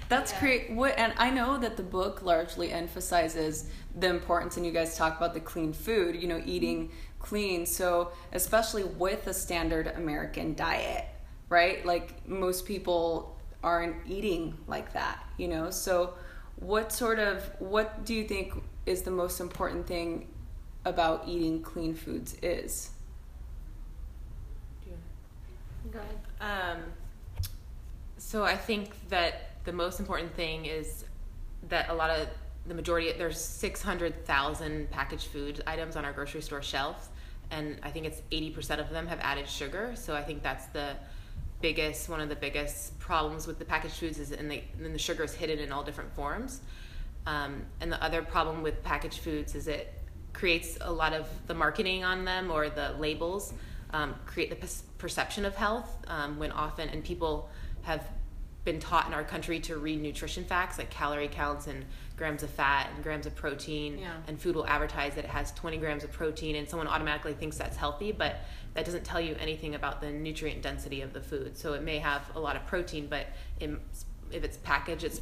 That's 0.09 0.33
Yeah. 0.33 0.39
great. 0.41 0.71
What 0.71 0.97
and 0.97 1.13
I 1.17 1.29
know 1.29 1.57
that 1.57 1.77
the 1.77 1.83
book 1.83 2.21
largely 2.21 2.71
emphasizes 2.71 3.69
the 3.97 4.07
importance, 4.09 4.57
and 4.57 4.65
you 4.65 4.73
guys 4.73 4.97
talk 4.97 5.15
about 5.15 5.33
the 5.33 5.39
clean 5.39 5.71
food. 5.71 6.21
You 6.21 6.27
know, 6.27 6.41
eating 6.45 6.91
clean. 7.19 7.65
So 7.65 8.11
especially 8.33 8.83
with 8.83 9.25
a 9.27 9.33
standard 9.33 9.87
American 9.87 10.53
diet, 10.53 11.05
right? 11.47 11.85
Like 11.85 12.27
most 12.27 12.65
people 12.65 13.39
aren't 13.63 13.95
eating 14.05 14.57
like 14.67 14.91
that. 14.91 15.23
You 15.37 15.47
know, 15.47 15.69
so 15.69 16.15
what 16.57 16.91
sort 16.91 17.19
of 17.19 17.49
what 17.59 18.03
do 18.05 18.13
you 18.13 18.25
think 18.25 18.53
is 18.85 19.03
the 19.03 19.11
most 19.11 19.39
important 19.39 19.87
thing 19.87 20.27
about 20.85 21.27
eating 21.27 21.61
clean 21.61 21.93
foods 21.93 22.37
is? 22.41 22.91
Go 25.91 25.99
ahead. 25.99 26.77
Um, 26.77 26.83
so 28.17 28.43
I 28.43 28.55
think 28.55 29.07
that 29.09 29.63
the 29.65 29.73
most 29.73 29.99
important 29.99 30.33
thing 30.35 30.65
is 30.65 31.05
that 31.69 31.89
a 31.89 31.93
lot 31.93 32.09
of 32.09 32.27
the 32.67 32.73
majority 32.73 33.11
there's 33.11 33.39
600,000 33.39 34.89
packaged 34.89 35.27
food 35.27 35.61
items 35.67 35.95
on 35.95 36.05
our 36.05 36.11
grocery 36.11 36.41
store 36.41 36.61
shelves 36.63 37.09
and 37.51 37.79
I 37.83 37.91
think 37.91 38.05
it's 38.05 38.21
80% 38.31 38.79
of 38.79 38.89
them 38.89 39.07
have 39.07 39.19
added 39.21 39.47
sugar. 39.47 39.91
So 39.95 40.15
I 40.15 40.23
think 40.23 40.41
that's 40.41 40.65
the 40.67 40.95
biggest 41.61 42.09
one 42.09 42.19
of 42.19 42.29
the 42.29 42.35
biggest 42.35 42.97
problems 42.99 43.47
with 43.47 43.59
the 43.59 43.65
packaged 43.65 43.95
foods 43.95 44.19
is 44.19 44.31
in 44.31 44.47
the, 44.47 44.61
in 44.79 44.91
the 44.91 44.99
sugar 44.99 45.23
is 45.23 45.33
hidden 45.33 45.59
in 45.59 45.71
all 45.71 45.83
different 45.83 46.13
forms. 46.13 46.61
Um, 47.25 47.63
and 47.81 47.91
the 47.91 48.03
other 48.03 48.21
problem 48.21 48.61
with 48.61 48.83
packaged 48.83 49.19
foods 49.19 49.55
is 49.55 49.67
it 49.67 49.93
creates 50.35 50.77
a 50.81 50.91
lot 50.91 51.13
of 51.13 51.27
the 51.47 51.53
marketing 51.53 52.03
on 52.03 52.25
them 52.25 52.51
or 52.51 52.69
the 52.69 52.93
labels 52.99 53.53
um, 53.91 54.13
create 54.25 54.49
the 54.49 54.67
perception 54.97 55.45
of 55.45 55.55
health 55.55 55.97
um, 56.07 56.37
when 56.37 56.51
often 56.51 56.89
and 56.89 57.03
people 57.03 57.49
have 57.83 58.05
been 58.65 58.79
taught 58.79 59.07
in 59.07 59.13
our 59.13 59.23
country 59.23 59.59
to 59.59 59.77
read 59.77 60.01
nutrition 60.01 60.43
facts 60.43 60.77
like 60.77 60.89
calorie 60.89 61.29
counts 61.29 61.67
and 61.67 61.85
grams 62.17 62.43
of 62.43 62.49
fat 62.49 62.89
and 62.93 63.03
grams 63.03 63.25
of 63.25 63.33
protein 63.35 63.97
yeah. 63.97 64.15
and 64.27 64.41
food 64.41 64.55
will 64.55 64.67
advertise 64.67 65.15
that 65.15 65.23
it 65.23 65.29
has 65.29 65.53
20 65.53 65.77
grams 65.77 66.03
of 66.03 66.11
protein 66.11 66.55
and 66.55 66.67
someone 66.67 66.87
automatically 66.87 67.33
thinks 67.33 67.57
that's 67.57 67.77
healthy 67.77 68.11
but 68.11 68.37
that 68.73 68.83
doesn't 68.83 69.05
tell 69.05 69.21
you 69.21 69.37
anything 69.39 69.75
about 69.75 70.01
the 70.01 70.11
nutrient 70.11 70.61
density 70.61 71.01
of 71.01 71.13
the 71.13 71.21
food 71.21 71.55
so 71.55 71.73
it 71.73 71.83
may 71.83 71.97
have 71.99 72.23
a 72.35 72.39
lot 72.39 72.55
of 72.57 72.65
protein 72.65 73.07
but 73.07 73.27
if 73.59 74.43
it's 74.43 74.57
packaged 74.57 75.03
it's 75.05 75.21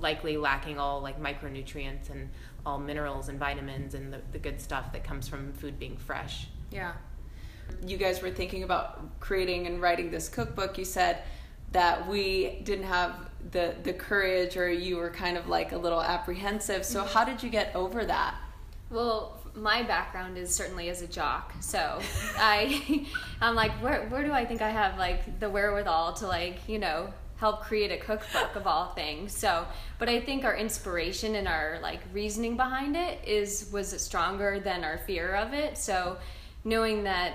likely 0.00 0.36
lacking 0.36 0.78
all 0.78 1.00
like 1.00 1.20
micronutrients 1.20 2.10
and 2.10 2.30
all 2.64 2.78
minerals 2.78 3.28
and 3.28 3.38
vitamins 3.38 3.94
and 3.94 4.12
the, 4.12 4.20
the 4.32 4.38
good 4.38 4.60
stuff 4.60 4.92
that 4.92 5.04
comes 5.04 5.28
from 5.28 5.52
food 5.52 5.78
being 5.78 5.96
fresh. 5.96 6.48
Yeah. 6.70 6.92
You 7.86 7.96
guys 7.96 8.20
were 8.20 8.30
thinking 8.30 8.62
about 8.62 9.20
creating 9.20 9.66
and 9.66 9.80
writing 9.80 10.10
this 10.10 10.28
cookbook. 10.28 10.76
You 10.76 10.84
said 10.84 11.22
that 11.72 12.08
we 12.08 12.60
didn't 12.64 12.86
have 12.86 13.30
the 13.52 13.74
the 13.82 13.92
courage 13.92 14.56
or 14.56 14.70
you 14.70 14.96
were 14.96 15.10
kind 15.10 15.36
of 15.36 15.48
like 15.48 15.72
a 15.72 15.78
little 15.78 16.02
apprehensive. 16.02 16.84
So 16.84 17.00
mm-hmm. 17.00 17.12
how 17.12 17.24
did 17.24 17.42
you 17.42 17.50
get 17.50 17.74
over 17.74 18.04
that? 18.04 18.34
Well 18.90 19.36
my 19.54 19.82
background 19.82 20.38
is 20.38 20.54
certainly 20.54 20.88
as 20.90 21.02
a 21.02 21.06
jock. 21.06 21.52
So 21.60 22.00
i 22.36 23.06
i'm 23.40 23.54
like 23.54 23.72
where, 23.82 24.06
where 24.08 24.24
do 24.24 24.32
i 24.32 24.44
think 24.44 24.62
i 24.62 24.70
have 24.70 24.98
like 24.98 25.40
the 25.40 25.48
wherewithal 25.48 26.14
to 26.14 26.26
like 26.26 26.68
you 26.68 26.78
know 26.78 27.12
help 27.40 27.62
create 27.62 27.90
a 27.90 27.96
cookbook 27.96 28.54
of 28.54 28.66
all 28.66 28.92
things 28.92 29.34
so 29.34 29.66
but 29.98 30.08
i 30.08 30.20
think 30.20 30.44
our 30.44 30.56
inspiration 30.56 31.34
and 31.34 31.48
our 31.48 31.78
like 31.82 32.00
reasoning 32.12 32.56
behind 32.56 32.94
it 32.94 33.18
is 33.26 33.68
was 33.72 33.88
stronger 34.00 34.60
than 34.60 34.84
our 34.84 34.98
fear 34.98 35.34
of 35.34 35.52
it 35.54 35.76
so 35.76 36.16
knowing 36.64 37.02
that 37.04 37.32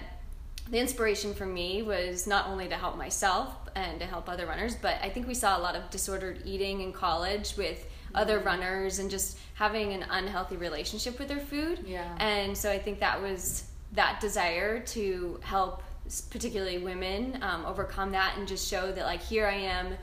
the 0.69 0.79
inspiration 0.79 1.33
for 1.33 1.45
me 1.45 1.83
was 1.83 2.25
not 2.25 2.47
only 2.47 2.67
to 2.67 2.75
help 2.75 2.97
myself 2.97 3.53
and 3.75 3.99
to 3.99 4.05
help 4.05 4.27
other 4.29 4.45
runners, 4.45 4.75
but 4.75 4.95
I 5.01 5.09
think 5.09 5.27
we 5.27 5.33
saw 5.33 5.57
a 5.57 5.61
lot 5.61 5.75
of 5.75 5.89
disordered 5.89 6.41
eating 6.45 6.81
in 6.81 6.91
college 6.91 7.55
with 7.55 7.77
mm-hmm. 7.77 8.15
other 8.15 8.39
runners 8.39 8.99
and 8.99 9.09
just 9.09 9.37
having 9.53 9.93
an 9.93 10.05
unhealthy 10.09 10.57
relationship 10.57 11.19
with 11.19 11.27
their 11.27 11.39
food. 11.39 11.83
Yeah. 11.85 12.15
And 12.19 12.57
so 12.57 12.71
I 12.71 12.79
think 12.79 12.99
that 12.99 13.21
was 13.21 13.65
that 13.91 14.19
desire 14.19 14.79
to 14.79 15.39
help 15.43 15.83
particularly 16.29 16.77
women 16.77 17.39
um, 17.41 17.65
overcome 17.65 18.11
that 18.11 18.37
and 18.37 18.47
just 18.47 18.69
show 18.69 18.91
that 18.91 19.05
like 19.05 19.21
here 19.21 19.47
I 19.47 19.55
am 19.55 19.93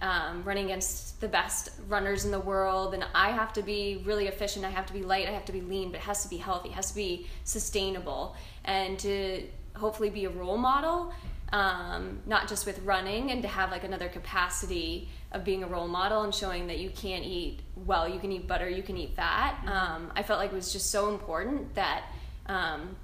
um, 0.00 0.44
running 0.44 0.66
against 0.66 1.20
the 1.20 1.28
best 1.28 1.70
runners 1.88 2.24
in 2.24 2.30
the 2.30 2.40
world 2.40 2.94
and 2.94 3.04
I 3.14 3.30
have 3.30 3.52
to 3.54 3.62
be 3.62 4.02
really 4.04 4.26
efficient 4.26 4.64
I 4.64 4.70
have 4.70 4.86
to 4.86 4.92
be 4.92 5.02
light 5.02 5.26
I 5.26 5.32
have 5.32 5.44
to 5.46 5.52
be 5.52 5.60
lean 5.60 5.90
but 5.90 5.96
it 5.96 6.02
has 6.02 6.22
to 6.22 6.28
be 6.28 6.36
healthy 6.36 6.68
it 6.68 6.74
has 6.74 6.90
to 6.90 6.96
be 6.96 7.26
sustainable 7.44 8.36
and 8.64 8.98
to 9.00 9.44
hopefully 9.74 10.10
be 10.10 10.26
a 10.26 10.30
role 10.30 10.58
model 10.58 11.12
um, 11.50 12.20
not 12.26 12.46
just 12.46 12.66
with 12.66 12.78
running 12.80 13.30
and 13.30 13.42
to 13.42 13.48
have 13.48 13.70
like 13.70 13.84
another 13.84 14.08
capacity 14.08 15.08
of 15.32 15.44
being 15.44 15.62
a 15.62 15.66
role 15.66 15.88
model 15.88 16.22
and 16.22 16.34
showing 16.34 16.66
that 16.66 16.78
you 16.78 16.90
can't 16.90 17.24
eat 17.24 17.60
well 17.86 18.08
you 18.08 18.18
can 18.18 18.30
eat 18.30 18.46
butter 18.46 18.68
you 18.68 18.82
can 18.82 18.96
eat 18.96 19.14
fat 19.16 19.56
mm-hmm. 19.56 19.68
um, 19.68 20.12
i 20.14 20.22
felt 20.22 20.38
like 20.38 20.52
it 20.52 20.54
was 20.54 20.72
just 20.72 20.90
so 20.90 21.08
important 21.08 21.74
that 21.74 22.04
um, 22.46 22.96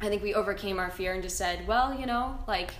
i 0.00 0.08
think 0.08 0.22
we 0.22 0.34
overcame 0.34 0.78
our 0.78 0.90
fear 0.90 1.14
and 1.14 1.22
just 1.22 1.36
said 1.36 1.66
well 1.66 1.98
you 1.98 2.06
know 2.06 2.38
like 2.46 2.72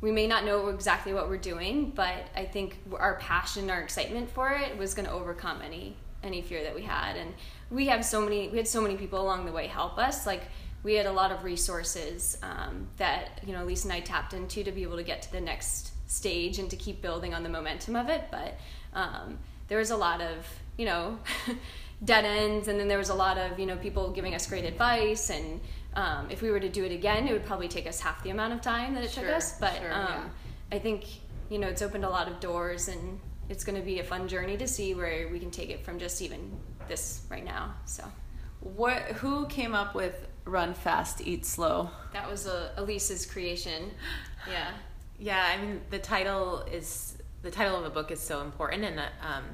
we 0.00 0.10
may 0.10 0.26
not 0.26 0.44
know 0.44 0.68
exactly 0.68 1.14
what 1.14 1.28
we're 1.28 1.36
doing 1.36 1.92
but 1.94 2.26
i 2.36 2.44
think 2.44 2.78
our 2.98 3.16
passion 3.16 3.70
our 3.70 3.80
excitement 3.80 4.30
for 4.30 4.50
it 4.50 4.76
was 4.76 4.94
going 4.94 5.06
to 5.06 5.12
overcome 5.12 5.60
any 5.62 5.96
any 6.22 6.40
fear 6.40 6.62
that 6.62 6.74
we 6.74 6.82
had 6.82 7.16
and 7.16 7.32
we 7.70 7.86
have 7.86 8.04
so 8.04 8.20
many 8.20 8.48
we 8.48 8.56
had 8.56 8.68
so 8.68 8.80
many 8.80 8.96
people 8.96 9.20
along 9.20 9.44
the 9.46 9.52
way 9.52 9.66
help 9.66 9.98
us 9.98 10.26
like 10.26 10.42
we 10.84 10.94
had 10.94 11.06
a 11.06 11.12
lot 11.12 11.32
of 11.32 11.42
resources 11.42 12.38
um, 12.42 12.86
that 12.98 13.40
you 13.44 13.52
know 13.52 13.64
Lisa 13.64 13.88
and 13.88 13.92
I 13.94 14.00
tapped 14.00 14.34
into 14.34 14.62
to 14.62 14.70
be 14.70 14.82
able 14.82 14.96
to 14.96 15.02
get 15.02 15.22
to 15.22 15.32
the 15.32 15.40
next 15.40 15.92
stage 16.06 16.58
and 16.58 16.70
to 16.70 16.76
keep 16.76 17.02
building 17.02 17.34
on 17.34 17.42
the 17.42 17.48
momentum 17.48 17.96
of 17.96 18.08
it. 18.08 18.24
But 18.30 18.58
um, 18.92 19.38
there 19.66 19.78
was 19.78 19.90
a 19.90 19.96
lot 19.96 20.20
of 20.20 20.46
you 20.76 20.84
know 20.84 21.18
dead 22.04 22.24
ends, 22.24 22.68
and 22.68 22.78
then 22.78 22.86
there 22.86 22.98
was 22.98 23.08
a 23.08 23.14
lot 23.14 23.38
of 23.38 23.58
you 23.58 23.66
know 23.66 23.76
people 23.76 24.10
giving 24.10 24.34
us 24.34 24.46
great 24.46 24.64
advice. 24.64 25.30
And 25.30 25.60
um, 25.96 26.28
if 26.30 26.42
we 26.42 26.50
were 26.50 26.60
to 26.60 26.68
do 26.68 26.84
it 26.84 26.92
again, 26.92 27.28
it 27.28 27.32
would 27.32 27.44
probably 27.44 27.68
take 27.68 27.86
us 27.86 28.00
half 28.00 28.22
the 28.22 28.30
amount 28.30 28.52
of 28.52 28.60
time 28.60 28.94
that 28.94 29.04
it 29.04 29.10
sure, 29.10 29.24
took 29.24 29.32
us. 29.34 29.58
But 29.58 29.76
sure, 29.76 29.92
um, 29.92 30.06
yeah. 30.08 30.24
I 30.72 30.78
think 30.78 31.04
you 31.50 31.58
know 31.58 31.68
it's 31.68 31.82
opened 31.82 32.04
a 32.04 32.10
lot 32.10 32.28
of 32.28 32.40
doors, 32.40 32.88
and 32.88 33.20
it's 33.48 33.64
going 33.64 33.78
to 33.78 33.84
be 33.84 34.00
a 34.00 34.04
fun 34.04 34.28
journey 34.28 34.56
to 34.56 34.66
see 34.66 34.94
where 34.94 35.28
we 35.28 35.38
can 35.38 35.50
take 35.50 35.70
it 35.70 35.84
from 35.84 35.98
just 35.98 36.20
even 36.22 36.52
this 36.88 37.22
right 37.30 37.44
now. 37.44 37.74
So. 37.84 38.04
What? 38.60 39.02
Who 39.02 39.46
came 39.46 39.74
up 39.74 39.94
with 39.94 40.26
run 40.44 40.74
fast, 40.74 41.20
eat 41.20 41.46
slow. 41.46 41.90
That 42.12 42.30
was 42.30 42.46
a 42.46 42.72
Elyse's 42.76 43.26
creation. 43.26 43.90
Yeah. 44.46 44.72
Yeah, 45.18 45.42
I 45.42 45.58
mean 45.58 45.80
the 45.88 45.98
title 45.98 46.66
is 46.70 47.16
the 47.40 47.50
title 47.50 47.78
of 47.78 47.86
a 47.86 47.88
book 47.88 48.10
is 48.10 48.20
so 48.20 48.42
important, 48.42 48.84
and 48.84 49.00
um, 49.00 49.44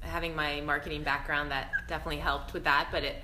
having 0.00 0.34
my 0.34 0.62
marketing 0.62 1.02
background 1.02 1.50
that 1.50 1.70
definitely 1.86 2.16
helped 2.16 2.54
with 2.54 2.64
that. 2.64 2.88
But 2.90 3.04
it 3.04 3.22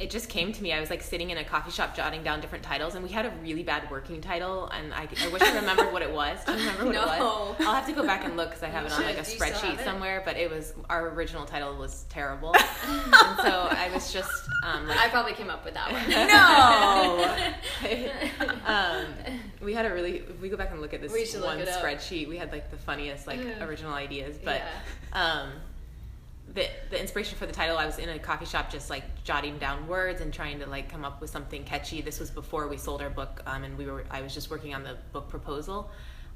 it 0.00 0.08
just 0.08 0.30
came 0.30 0.50
to 0.50 0.62
me. 0.62 0.72
I 0.72 0.80
was 0.80 0.88
like 0.88 1.02
sitting 1.02 1.28
in 1.28 1.36
a 1.36 1.44
coffee 1.44 1.70
shop 1.70 1.94
jotting 1.94 2.22
down 2.22 2.40
different 2.40 2.64
titles, 2.64 2.94
and 2.94 3.04
we 3.04 3.10
had 3.10 3.26
a 3.26 3.32
really 3.42 3.62
bad 3.62 3.90
working 3.90 4.22
title. 4.22 4.66
And 4.68 4.94
I, 4.94 5.06
I 5.22 5.28
wish 5.28 5.42
I 5.42 5.54
rememmed 5.54 5.92
what 5.92 6.00
it 6.00 6.10
was. 6.10 6.42
Do 6.46 6.52
you 6.52 6.58
remember 6.58 6.86
what 6.86 6.94
no. 6.94 7.02
it 7.02 7.06
was? 7.06 7.56
I'll 7.60 7.74
have 7.74 7.86
to 7.86 7.92
go 7.92 8.02
back 8.02 8.24
and 8.24 8.34
look 8.34 8.48
because 8.48 8.62
I 8.62 8.68
have 8.68 8.84
You 8.84 8.88
it 8.88 8.94
on 8.94 9.02
like 9.04 9.18
a. 9.18 9.20
Spreadsheet 9.20 9.84
somewhere. 9.84 10.22
But 10.24 10.38
it 10.38 10.50
was 10.50 10.72
our 10.88 11.10
original 11.10 11.44
title 11.44 11.76
was 11.76 12.06
terrible, 12.08 12.54
and 12.56 13.38
so 13.42 13.68
I 13.70 13.90
was 13.92 14.10
just 14.10 14.32
um, 14.64 14.88
like 14.88 14.98
I 14.98 15.08
probably 15.08 15.34
came 15.34 15.50
up 15.50 15.66
with 15.66 15.74
that 15.74 15.92
one. 15.92 16.00
No. 16.30 17.36
um, 18.66 19.06
we 19.60 19.74
had 19.74 19.84
a 19.84 19.92
really 19.92 20.18
if 20.18 20.40
we 20.40 20.48
go 20.48 20.56
back 20.56 20.70
and 20.70 20.80
look 20.80 20.94
at 20.94 21.02
this 21.02 21.30
should 21.30 21.42
one 21.42 21.58
spreadsheet 21.58 22.28
we 22.28 22.36
had 22.36 22.52
like 22.52 22.70
the 22.70 22.76
funniest 22.76 23.26
like 23.26 23.40
original 23.60 23.92
ideas 23.92 24.38
but 24.42 24.62
Yeah. 25.12 25.40
um 25.42 25.50
the 26.54 26.66
the 26.90 27.00
inspiration 27.00 27.38
for 27.38 27.46
the 27.46 27.52
title 27.52 27.78
I 27.78 27.86
was 27.86 27.98
in 27.98 28.08
a 28.08 28.18
coffee 28.18 28.44
shop 28.44 28.70
just 28.70 28.90
like 28.90 29.04
jotting 29.24 29.58
down 29.58 29.86
words 29.86 30.20
and 30.20 30.32
trying 30.32 30.58
to 30.60 30.66
like 30.66 30.88
come 30.88 31.04
up 31.04 31.20
with 31.20 31.30
something 31.30 31.64
catchy 31.64 32.00
this 32.00 32.18
was 32.18 32.30
before 32.30 32.68
we 32.68 32.76
sold 32.76 33.02
our 33.02 33.10
book 33.10 33.42
um, 33.46 33.64
and 33.64 33.76
we 33.78 33.86
were 33.86 34.04
I 34.10 34.20
was 34.22 34.34
just 34.34 34.50
working 34.50 34.74
on 34.74 34.82
the 34.82 34.96
book 35.12 35.28
proposal 35.28 35.90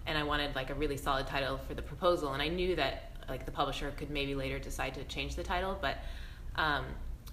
and 0.06 0.16
I 0.16 0.23
wanted 0.23 0.54
like 0.54 0.71
a 0.71 0.75
really 0.75 0.97
solid 0.97 1.26
title 1.26 1.59
for 1.59 1.75
the 1.75 1.83
proposal 1.83 2.33
and 2.33 2.42
I 2.42 2.49
knew 2.49 2.76
that 2.76 3.11
like 3.28 3.44
the 3.44 3.52
publisher 3.52 3.92
could 3.97 4.11
maybe 4.11 4.35
later 4.35 4.59
decide 4.59 4.94
to 4.94 5.04
change 5.04 5.35
the 5.35 5.42
title 5.42 5.76
but 5.80 5.99
um, 6.56 6.85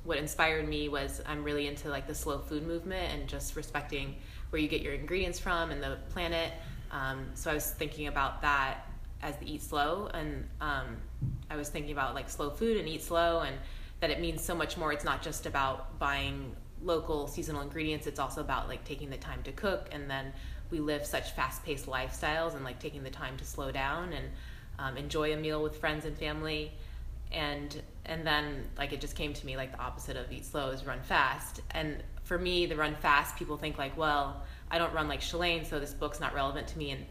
what 0.03 0.17
inspired 0.17 0.67
me 0.67 0.89
was 0.89 1.21
I'm 1.27 1.43
really 1.43 1.67
into 1.67 1.89
like 1.89 2.07
the 2.07 2.15
slow 2.15 2.39
food 2.39 2.65
movement 2.65 3.13
and 3.13 3.27
just 3.27 3.55
respecting 3.55 4.15
where 4.49 4.61
you 4.61 4.67
get 4.67 4.81
your 4.81 4.93
ingredients 4.93 5.39
from 5.39 5.71
and 5.71 5.81
the 5.81 5.97
planet. 6.09 6.51
Um, 6.91 7.27
so 7.35 7.51
I 7.51 7.53
was 7.53 7.71
thinking 7.71 8.07
about 8.07 8.41
that 8.41 8.90
as 9.21 9.37
the 9.37 9.51
eat 9.51 9.61
slow, 9.61 10.09
and 10.13 10.47
um, 10.59 10.97
I 11.49 11.55
was 11.55 11.69
thinking 11.69 11.91
about 11.91 12.15
like 12.15 12.29
slow 12.29 12.49
food 12.49 12.77
and 12.77 12.87
eat 12.87 13.03
slow, 13.03 13.39
and 13.39 13.55
that 13.99 14.09
it 14.09 14.19
means 14.19 14.43
so 14.43 14.55
much 14.55 14.77
more. 14.77 14.91
It's 14.91 15.05
not 15.05 15.21
just 15.21 15.45
about 15.45 15.99
buying 15.99 16.55
local 16.83 17.27
seasonal 17.27 17.61
ingredients. 17.61 18.07
It's 18.07 18.19
also 18.19 18.41
about 18.41 18.67
like 18.67 18.83
taking 18.83 19.09
the 19.09 19.17
time 19.17 19.43
to 19.43 19.51
cook, 19.51 19.89
and 19.91 20.09
then 20.09 20.33
we 20.69 20.79
live 20.79 21.05
such 21.05 21.31
fast-paced 21.31 21.85
lifestyles, 21.85 22.55
and 22.55 22.63
like 22.63 22.79
taking 22.79 23.03
the 23.03 23.09
time 23.09 23.37
to 23.37 23.45
slow 23.45 23.71
down 23.71 24.13
and 24.13 24.25
um, 24.79 24.97
enjoy 24.97 25.33
a 25.33 25.37
meal 25.37 25.61
with 25.61 25.77
friends 25.77 26.05
and 26.05 26.17
family 26.17 26.71
and 27.31 27.81
and 28.05 28.25
then 28.25 28.65
like 28.77 28.91
it 28.93 28.99
just 28.99 29.15
came 29.15 29.33
to 29.33 29.45
me 29.45 29.55
like 29.55 29.71
the 29.71 29.79
opposite 29.79 30.17
of 30.17 30.31
eat 30.31 30.45
slow 30.45 30.69
is 30.69 30.85
run 30.85 31.01
fast 31.01 31.61
and 31.71 32.03
for 32.23 32.37
me 32.37 32.65
the 32.65 32.75
run 32.75 32.95
fast 32.95 33.35
people 33.35 33.57
think 33.57 33.77
like 33.77 33.95
well 33.97 34.43
i 34.69 34.77
don't 34.77 34.93
run 34.93 35.07
like 35.07 35.21
shalane 35.21 35.65
so 35.65 35.79
this 35.79 35.93
book's 35.93 36.19
not 36.19 36.33
relevant 36.33 36.67
to 36.67 36.77
me 36.77 36.91
and 36.91 37.05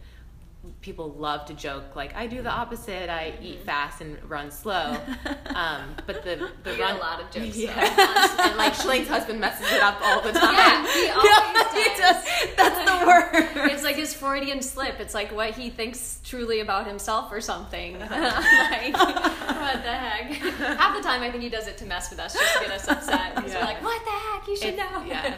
people 0.82 1.10
love 1.12 1.44
to 1.46 1.54
joke 1.54 1.96
like 1.96 2.14
i 2.14 2.26
do 2.26 2.42
the 2.42 2.50
opposite 2.50 3.08
i 3.10 3.32
eat 3.42 3.60
fast 3.62 4.00
and 4.02 4.18
run 4.28 4.50
slow 4.50 4.96
um, 5.54 5.94
but 6.06 6.22
the 6.22 6.50
the 6.64 6.72
run 6.78 6.96
a 6.96 6.98
lot 6.98 7.20
of 7.20 7.30
jokes, 7.30 7.56
yeah 7.56 7.72
and 8.48 8.56
like 8.58 8.74
shalane's 8.74 9.08
husband 9.08 9.40
messes 9.40 9.70
it 9.72 9.82
up 9.82 9.98
all 10.02 10.20
the 10.20 10.32
time 10.32 10.52
Yeah, 10.54 10.92
he 10.92 11.08
always 11.10 11.72
He 11.72 11.84
does. 11.96 12.24
That's 12.56 12.78
the 12.84 13.06
word. 13.06 13.70
It's 13.70 13.82
like 13.82 13.96
his 13.96 14.12
Freudian 14.12 14.60
slip. 14.60 15.00
It's 15.00 15.14
like 15.14 15.32
what 15.32 15.52
he 15.52 15.70
thinks 15.70 16.20
truly 16.24 16.60
about 16.60 16.86
himself 16.86 17.32
or 17.32 17.40
something. 17.40 17.98
like, 17.98 18.10
what 18.10 19.82
the 19.82 19.94
heck? 19.94 20.32
Half 20.32 20.96
the 20.96 21.02
time, 21.02 21.22
I 21.22 21.30
think 21.30 21.42
he 21.42 21.48
does 21.48 21.68
it 21.68 21.78
to 21.78 21.86
mess 21.86 22.10
with 22.10 22.18
us, 22.18 22.34
just 22.34 22.54
to 22.58 22.60
get 22.64 22.70
us 22.72 22.88
upset. 22.88 23.34
Because 23.34 23.52
Yeah. 23.52 23.60
we're 23.60 23.64
like, 23.66 23.82
what 23.82 24.04
the 24.04 24.10
heck? 24.10 24.48
You 24.48 24.56
should 24.56 24.74
It's- 24.74 24.90
know. 24.92 25.04
yeah 25.04 25.36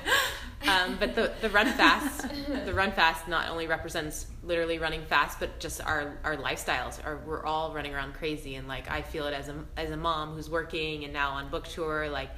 Um, 0.73 0.97
but 0.99 1.14
the, 1.14 1.33
the 1.41 1.50
run 1.50 1.67
fast, 1.67 2.26
the 2.64 2.73
run 2.75 2.93
fast 2.93 3.29
not 3.29 3.49
only 3.50 3.67
represents 3.67 4.26
literally 4.43 4.79
running 4.79 5.02
fast, 5.05 5.38
but 5.41 5.59
just 5.61 5.81
our, 5.85 6.19
our 6.25 6.37
lifestyles. 6.37 6.99
We're 7.26 7.45
all 7.45 7.73
running 7.75 7.95
around 7.95 8.14
crazy, 8.14 8.55
and 8.57 8.67
like 8.69 8.91
I 8.91 9.02
feel 9.02 9.26
it 9.26 9.35
as 9.35 9.49
a 9.49 9.55
as 9.76 9.91
a 9.91 9.97
mom 9.97 10.35
who's 10.35 10.49
working 10.50 11.05
and 11.05 11.12
now 11.12 11.31
on 11.33 11.49
book 11.50 11.67
tour. 11.69 12.09
Like, 12.09 12.31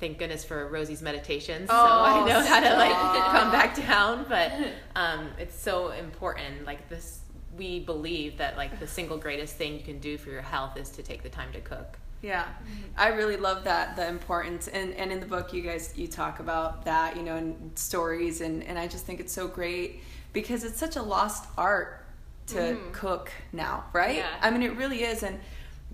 thank 0.00 0.18
goodness 0.18 0.44
for 0.44 0.68
Rosie's 0.68 1.02
meditations, 1.02 1.68
so 1.68 1.74
I 1.76 2.20
Oh, 2.20 2.26
know 2.26 2.40
how 2.44 2.60
to 2.60 2.74
like 2.76 3.24
come 3.32 3.50
back 3.50 3.76
down. 3.76 4.26
But 4.28 4.52
um, 4.96 5.28
it's 5.38 5.58
so 5.58 5.90
important. 5.90 6.64
Like 6.66 6.88
this, 6.88 7.20
we 7.56 7.80
believe 7.80 8.38
that 8.38 8.56
like 8.56 8.80
the 8.80 8.86
single 8.86 9.16
greatest 9.18 9.56
thing 9.56 9.74
you 9.74 9.84
can 9.84 9.98
do 9.98 10.18
for 10.18 10.30
your 10.30 10.42
health 10.42 10.76
is 10.76 10.90
to 10.90 11.02
take 11.02 11.22
the 11.22 11.28
time 11.28 11.52
to 11.52 11.60
cook. 11.60 11.98
Yeah, 12.24 12.44
mm-hmm. 12.44 12.82
I 12.96 13.08
really 13.08 13.36
love 13.36 13.64
that 13.64 13.96
the 13.96 14.08
importance 14.08 14.66
and 14.68 14.94
and 14.94 15.12
in 15.12 15.20
the 15.20 15.26
book 15.26 15.52
you 15.52 15.60
guys 15.60 15.92
you 15.94 16.08
talk 16.08 16.40
about 16.40 16.86
that 16.86 17.16
you 17.16 17.22
know 17.22 17.36
in 17.36 17.70
stories 17.74 18.40
and 18.40 18.62
and 18.64 18.78
I 18.78 18.86
just 18.86 19.04
think 19.04 19.20
it's 19.20 19.32
so 19.32 19.46
great 19.46 20.00
because 20.32 20.64
it's 20.64 20.78
such 20.78 20.96
a 20.96 21.02
lost 21.02 21.46
art 21.58 22.06
to 22.46 22.56
mm-hmm. 22.56 22.92
cook 22.92 23.30
now, 23.52 23.84
right? 23.92 24.16
Yeah. 24.16 24.38
I 24.40 24.50
mean 24.50 24.62
it 24.62 24.74
really 24.76 25.02
is 25.02 25.22
and 25.22 25.38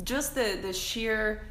just 0.04 0.36
the 0.36 0.56
the 0.62 0.72
sheer 0.72 1.42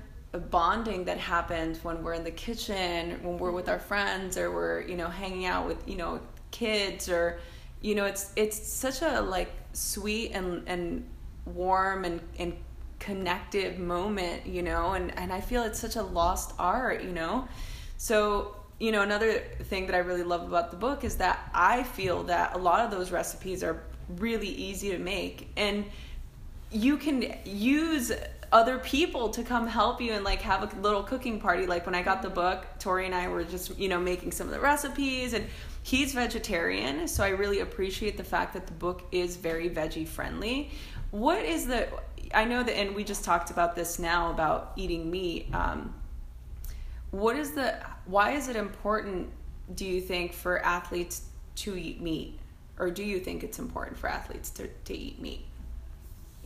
bonding 0.49 1.03
that 1.05 1.17
happens 1.17 1.83
when 1.83 2.01
we're 2.01 2.13
in 2.13 2.23
the 2.23 2.31
kitchen, 2.31 3.19
when 3.21 3.37
we're 3.37 3.51
with 3.51 3.65
mm-hmm. 3.65 3.73
our 3.73 3.79
friends 3.79 4.37
or 4.37 4.49
we're 4.49 4.81
you 4.83 4.95
know 4.95 5.09
hanging 5.09 5.45
out 5.45 5.67
with 5.67 5.85
you 5.89 5.97
know 5.97 6.21
kids 6.51 7.09
or 7.09 7.41
you 7.81 7.95
know 7.95 8.05
it's 8.05 8.31
it's 8.37 8.57
such 8.65 9.01
a 9.01 9.19
like 9.19 9.51
sweet 9.73 10.31
and 10.31 10.63
and 10.67 11.05
warm 11.45 12.05
and 12.05 12.21
and 12.37 12.53
connective 12.99 13.79
moment 13.79 14.45
you 14.45 14.61
know 14.61 14.91
and 14.91 15.17
and 15.17 15.31
I 15.31 15.41
feel 15.41 15.63
it's 15.63 15.79
such 15.79 15.95
a 15.95 16.03
lost 16.03 16.53
art 16.59 17.03
you 17.03 17.11
know? 17.11 17.47
So 17.97 18.55
you 18.79 18.91
know 18.91 19.01
another 19.01 19.39
thing 19.63 19.87
that 19.87 19.95
I 19.95 19.99
really 19.99 20.23
love 20.23 20.47
about 20.47 20.71
the 20.71 20.77
book 20.77 21.03
is 21.03 21.15
that 21.17 21.49
I 21.53 21.83
feel 21.83 22.23
that 22.23 22.55
a 22.55 22.57
lot 22.57 22.81
of 22.81 22.91
those 22.91 23.11
recipes 23.11 23.63
are 23.63 23.83
really 24.17 24.47
easy 24.47 24.91
to 24.91 24.97
make 24.97 25.49
and 25.55 25.85
you 26.71 26.97
can 26.97 27.35
use 27.45 28.11
other 28.51 28.79
people 28.79 29.29
to 29.29 29.43
come 29.43 29.67
help 29.67 30.01
you 30.01 30.13
and 30.13 30.23
like 30.23 30.41
have 30.41 30.63
a 30.63 30.81
little 30.81 31.03
cooking 31.03 31.39
party. 31.39 31.65
Like 31.65 31.85
when 31.85 31.95
i 31.95 32.01
got 32.01 32.21
the 32.21 32.29
book 32.29 32.65
tori 32.79 33.05
and 33.05 33.13
i 33.13 33.27
were 33.27 33.43
just 33.43 33.77
you 33.77 33.89
know 33.89 33.99
making 33.99 34.31
some 34.31 34.47
of 34.47 34.53
the 34.53 34.59
recipes 34.59 35.33
and 35.33 35.45
he's 35.83 36.13
vegetarian 36.13 37.07
so 37.07 37.23
i 37.23 37.29
really 37.29 37.59
appreciate 37.59 38.17
the 38.17 38.23
fact 38.23 38.53
that 38.53 38.67
the 38.67 38.73
book 38.73 39.03
is 39.11 39.37
very 39.37 39.69
veggie 39.69 40.07
friendly 40.07 40.71
what 41.11 41.43
is 41.43 41.65
the 41.65 41.87
i 42.33 42.45
know 42.45 42.63
that 42.63 42.77
and 42.77 42.95
we 42.95 43.03
just 43.03 43.23
talked 43.23 43.49
about 43.49 43.75
this 43.75 43.99
now 43.99 44.31
about 44.31 44.73
eating 44.75 45.09
meat 45.09 45.47
um, 45.53 45.93
what 47.11 47.35
is 47.35 47.51
the 47.51 47.75
why 48.05 48.31
is 48.31 48.47
it 48.49 48.55
important 48.55 49.29
do 49.75 49.85
you 49.85 50.01
think 50.01 50.33
for 50.33 50.63
athletes 50.63 51.23
to 51.55 51.75
eat 51.75 52.01
meat? 52.01 52.39
Or 52.77 52.89
do 52.89 53.03
you 53.03 53.19
think 53.19 53.43
it's 53.43 53.59
important 53.59 53.97
for 53.97 54.07
athletes 54.07 54.49
to, 54.51 54.67
to 54.67 54.97
eat 54.97 55.19
meat? 55.19 55.45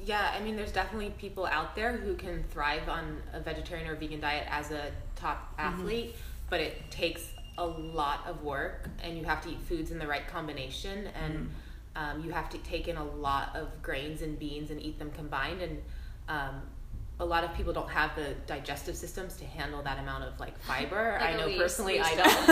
Yeah, 0.04 0.34
I 0.36 0.44
mean, 0.44 0.56
there's 0.56 0.72
definitely 0.72 1.12
people 1.12 1.46
out 1.46 1.76
there 1.76 1.94
who 1.94 2.16
can 2.16 2.44
thrive 2.50 2.90
on 2.90 3.22
a 3.32 3.40
vegetarian 3.40 3.88
or 3.88 3.96
vegan 3.96 4.20
diet 4.20 4.48
as 4.50 4.72
a 4.72 4.92
top 5.16 5.54
athlete, 5.58 6.16
but 6.50 6.60
it 6.60 6.92
takes 6.92 7.32
a 7.58 7.66
lot 7.66 8.26
of 8.28 8.44
work, 8.44 8.90
and 9.02 9.18
you 9.18 9.24
have 9.24 9.42
to 9.44 9.50
eat 9.50 9.62
foods 9.62 9.92
in 9.92 10.00
the 10.00 10.08
right 10.08 10.28
combination, 10.28 11.08
and 11.24 11.50
um, 11.96 12.24
you 12.24 12.32
have 12.32 12.50
to 12.50 12.58
take 12.60 12.88
in 12.88 12.98
a 12.98 13.04
lot 13.04 13.56
of 13.56 13.82
grains 13.82 14.22
and 14.22 14.38
beans 14.40 14.72
and 14.72 14.82
eat 14.82 15.00
them 15.00 15.12
combined, 15.12 15.62
and 15.62 15.82
um, 16.28 16.62
a 17.20 17.26
lot 17.26 17.44
of 17.44 17.54
people 17.54 17.74
don't 17.74 17.90
have 17.90 18.16
the 18.16 18.34
digestive 18.48 18.96
systems 18.96 19.38
to 19.38 19.46
handle 19.46 19.82
that 19.84 20.00
amount 20.00 20.24
of 20.24 20.40
like 20.40 20.58
fiber. 20.60 21.18
Like 21.22 21.36
I 21.36 21.38
know 21.38 21.48
Elyse, 21.48 21.58
personally, 21.58 22.00
I 22.02 22.16
don't. 22.16 22.50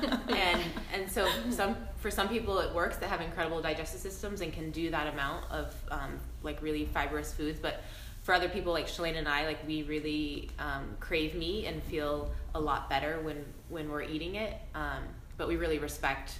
um, 0.16 0.36
and 0.36 0.62
and 0.94 1.10
so 1.10 1.28
some 1.50 1.76
for 1.96 2.10
some 2.10 2.28
people 2.28 2.58
it 2.60 2.72
works 2.74 2.96
that 2.98 3.08
have 3.08 3.20
incredible 3.20 3.60
digestive 3.60 4.00
systems 4.00 4.40
and 4.40 4.52
can 4.52 4.70
do 4.70 4.90
that 4.90 5.12
amount 5.12 5.50
of 5.50 5.74
um, 5.90 6.18
like 6.42 6.62
really 6.62 6.84
fibrous 6.86 7.32
foods 7.32 7.58
but 7.58 7.82
for 8.22 8.34
other 8.34 8.48
people 8.48 8.72
like 8.72 8.86
Shalane 8.86 9.16
and 9.16 9.28
I 9.28 9.46
like 9.46 9.66
we 9.66 9.82
really 9.82 10.50
um, 10.58 10.96
crave 11.00 11.34
meat 11.34 11.66
and 11.66 11.82
feel 11.82 12.30
a 12.54 12.60
lot 12.60 12.88
better 12.88 13.20
when 13.22 13.44
when 13.68 13.90
we're 13.90 14.02
eating 14.02 14.36
it 14.36 14.54
um, 14.74 15.02
but 15.36 15.48
we 15.48 15.56
really 15.56 15.78
respect 15.78 16.38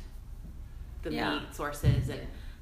the 1.02 1.12
Yeah. 1.12 1.30
meat 1.38 1.54
sources 1.54 2.09
and 2.09 2.20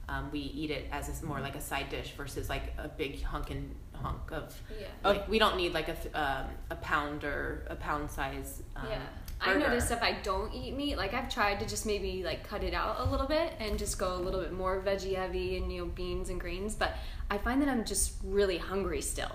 um, 0.08 0.28
we 0.32 0.38
eat 0.40 0.70
it 0.70 0.86
as 0.92 1.22
a, 1.22 1.24
more 1.24 1.40
like 1.40 1.56
a 1.56 1.60
side 1.60 1.88
dish 1.88 2.12
versus 2.16 2.48
like 2.50 2.74
a 2.76 2.88
big 2.88 3.22
hunk 3.22 3.50
and 3.50 3.74
hunk 3.94 4.30
of 4.32 4.54
Yeah. 4.78 4.86
like 5.02 5.26
we 5.28 5.38
don't 5.38 5.56
need 5.56 5.72
like 5.72 5.88
a 5.88 5.96
um, 6.14 6.46
a 6.70 6.76
pound 6.76 7.24
or 7.24 7.64
a 7.70 7.76
pound 7.76 8.10
size 8.10 8.62
um, 8.76 8.86
Yeah. 8.90 8.98
I 9.40 9.54
noticed 9.58 9.90
if 9.90 10.02
I 10.02 10.12
don't 10.22 10.54
eat 10.54 10.74
meat, 10.74 10.96
like 10.96 11.12
I've 11.12 11.28
tried 11.28 11.60
to 11.60 11.66
just 11.66 11.84
maybe 11.84 12.22
like 12.24 12.48
cut 12.48 12.62
it 12.64 12.72
out 12.72 13.00
a 13.00 13.04
little 13.10 13.26
bit 13.26 13.52
and 13.60 13.78
just 13.78 13.98
go 13.98 14.14
a 14.14 14.16
little 14.16 14.40
bit 14.40 14.52
more 14.52 14.80
veggie 14.80 15.16
heavy 15.16 15.56
and 15.58 15.70
you 15.70 15.80
know 15.82 15.86
beans 15.86 16.30
and 16.30 16.40
greens, 16.40 16.74
but 16.74 16.94
I 17.30 17.36
find 17.38 17.60
that 17.60 17.68
I'm 17.68 17.84
just 17.84 18.12
really 18.24 18.56
hungry 18.58 19.02
still 19.02 19.32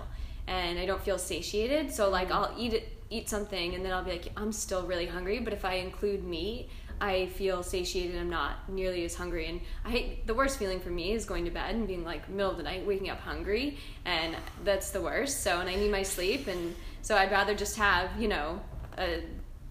and 0.48 0.78
I 0.80 0.86
don't 0.86 1.00
feel 1.02 1.18
satiated. 1.18 1.92
So 1.92 2.10
like 2.10 2.32
I'll 2.32 2.52
eat 2.58 2.72
it 2.74 2.88
eat 3.10 3.28
something 3.28 3.74
and 3.74 3.84
then 3.84 3.92
I'll 3.92 4.02
be 4.04 4.12
like 4.12 4.28
I'm 4.36 4.52
still 4.52 4.84
really 4.84 5.06
hungry, 5.06 5.38
but 5.40 5.52
if 5.52 5.64
I 5.64 5.74
include 5.74 6.24
meat, 6.24 6.70
I 7.00 7.26
feel 7.26 7.62
satiated. 7.62 8.20
I'm 8.20 8.28
not 8.28 8.68
nearly 8.68 9.04
as 9.04 9.14
hungry, 9.14 9.46
and 9.46 9.60
I 9.84 9.90
hate 9.90 10.26
the 10.26 10.34
worst 10.34 10.58
feeling 10.58 10.80
for 10.80 10.90
me 10.90 11.12
is 11.12 11.24
going 11.24 11.44
to 11.46 11.50
bed 11.50 11.74
and 11.74 11.86
being 11.86 12.04
like 12.04 12.28
middle 12.28 12.50
of 12.50 12.56
the 12.58 12.62
night, 12.62 12.86
waking 12.86 13.08
up 13.08 13.20
hungry, 13.20 13.78
and 14.04 14.36
that's 14.64 14.90
the 14.90 15.00
worst. 15.00 15.42
So, 15.42 15.60
and 15.60 15.68
I 15.68 15.76
need 15.76 15.90
my 15.90 16.02
sleep, 16.02 16.46
and 16.46 16.74
so 17.02 17.16
I'd 17.16 17.30
rather 17.30 17.54
just 17.54 17.76
have 17.76 18.20
you 18.20 18.28
know 18.28 18.60
a 18.98 19.22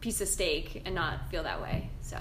piece 0.01 0.21
of 0.21 0.27
steak 0.27 0.81
and 0.85 0.95
not 0.95 1.29
feel 1.29 1.43
that 1.43 1.61
way. 1.61 1.89
So, 2.01 2.17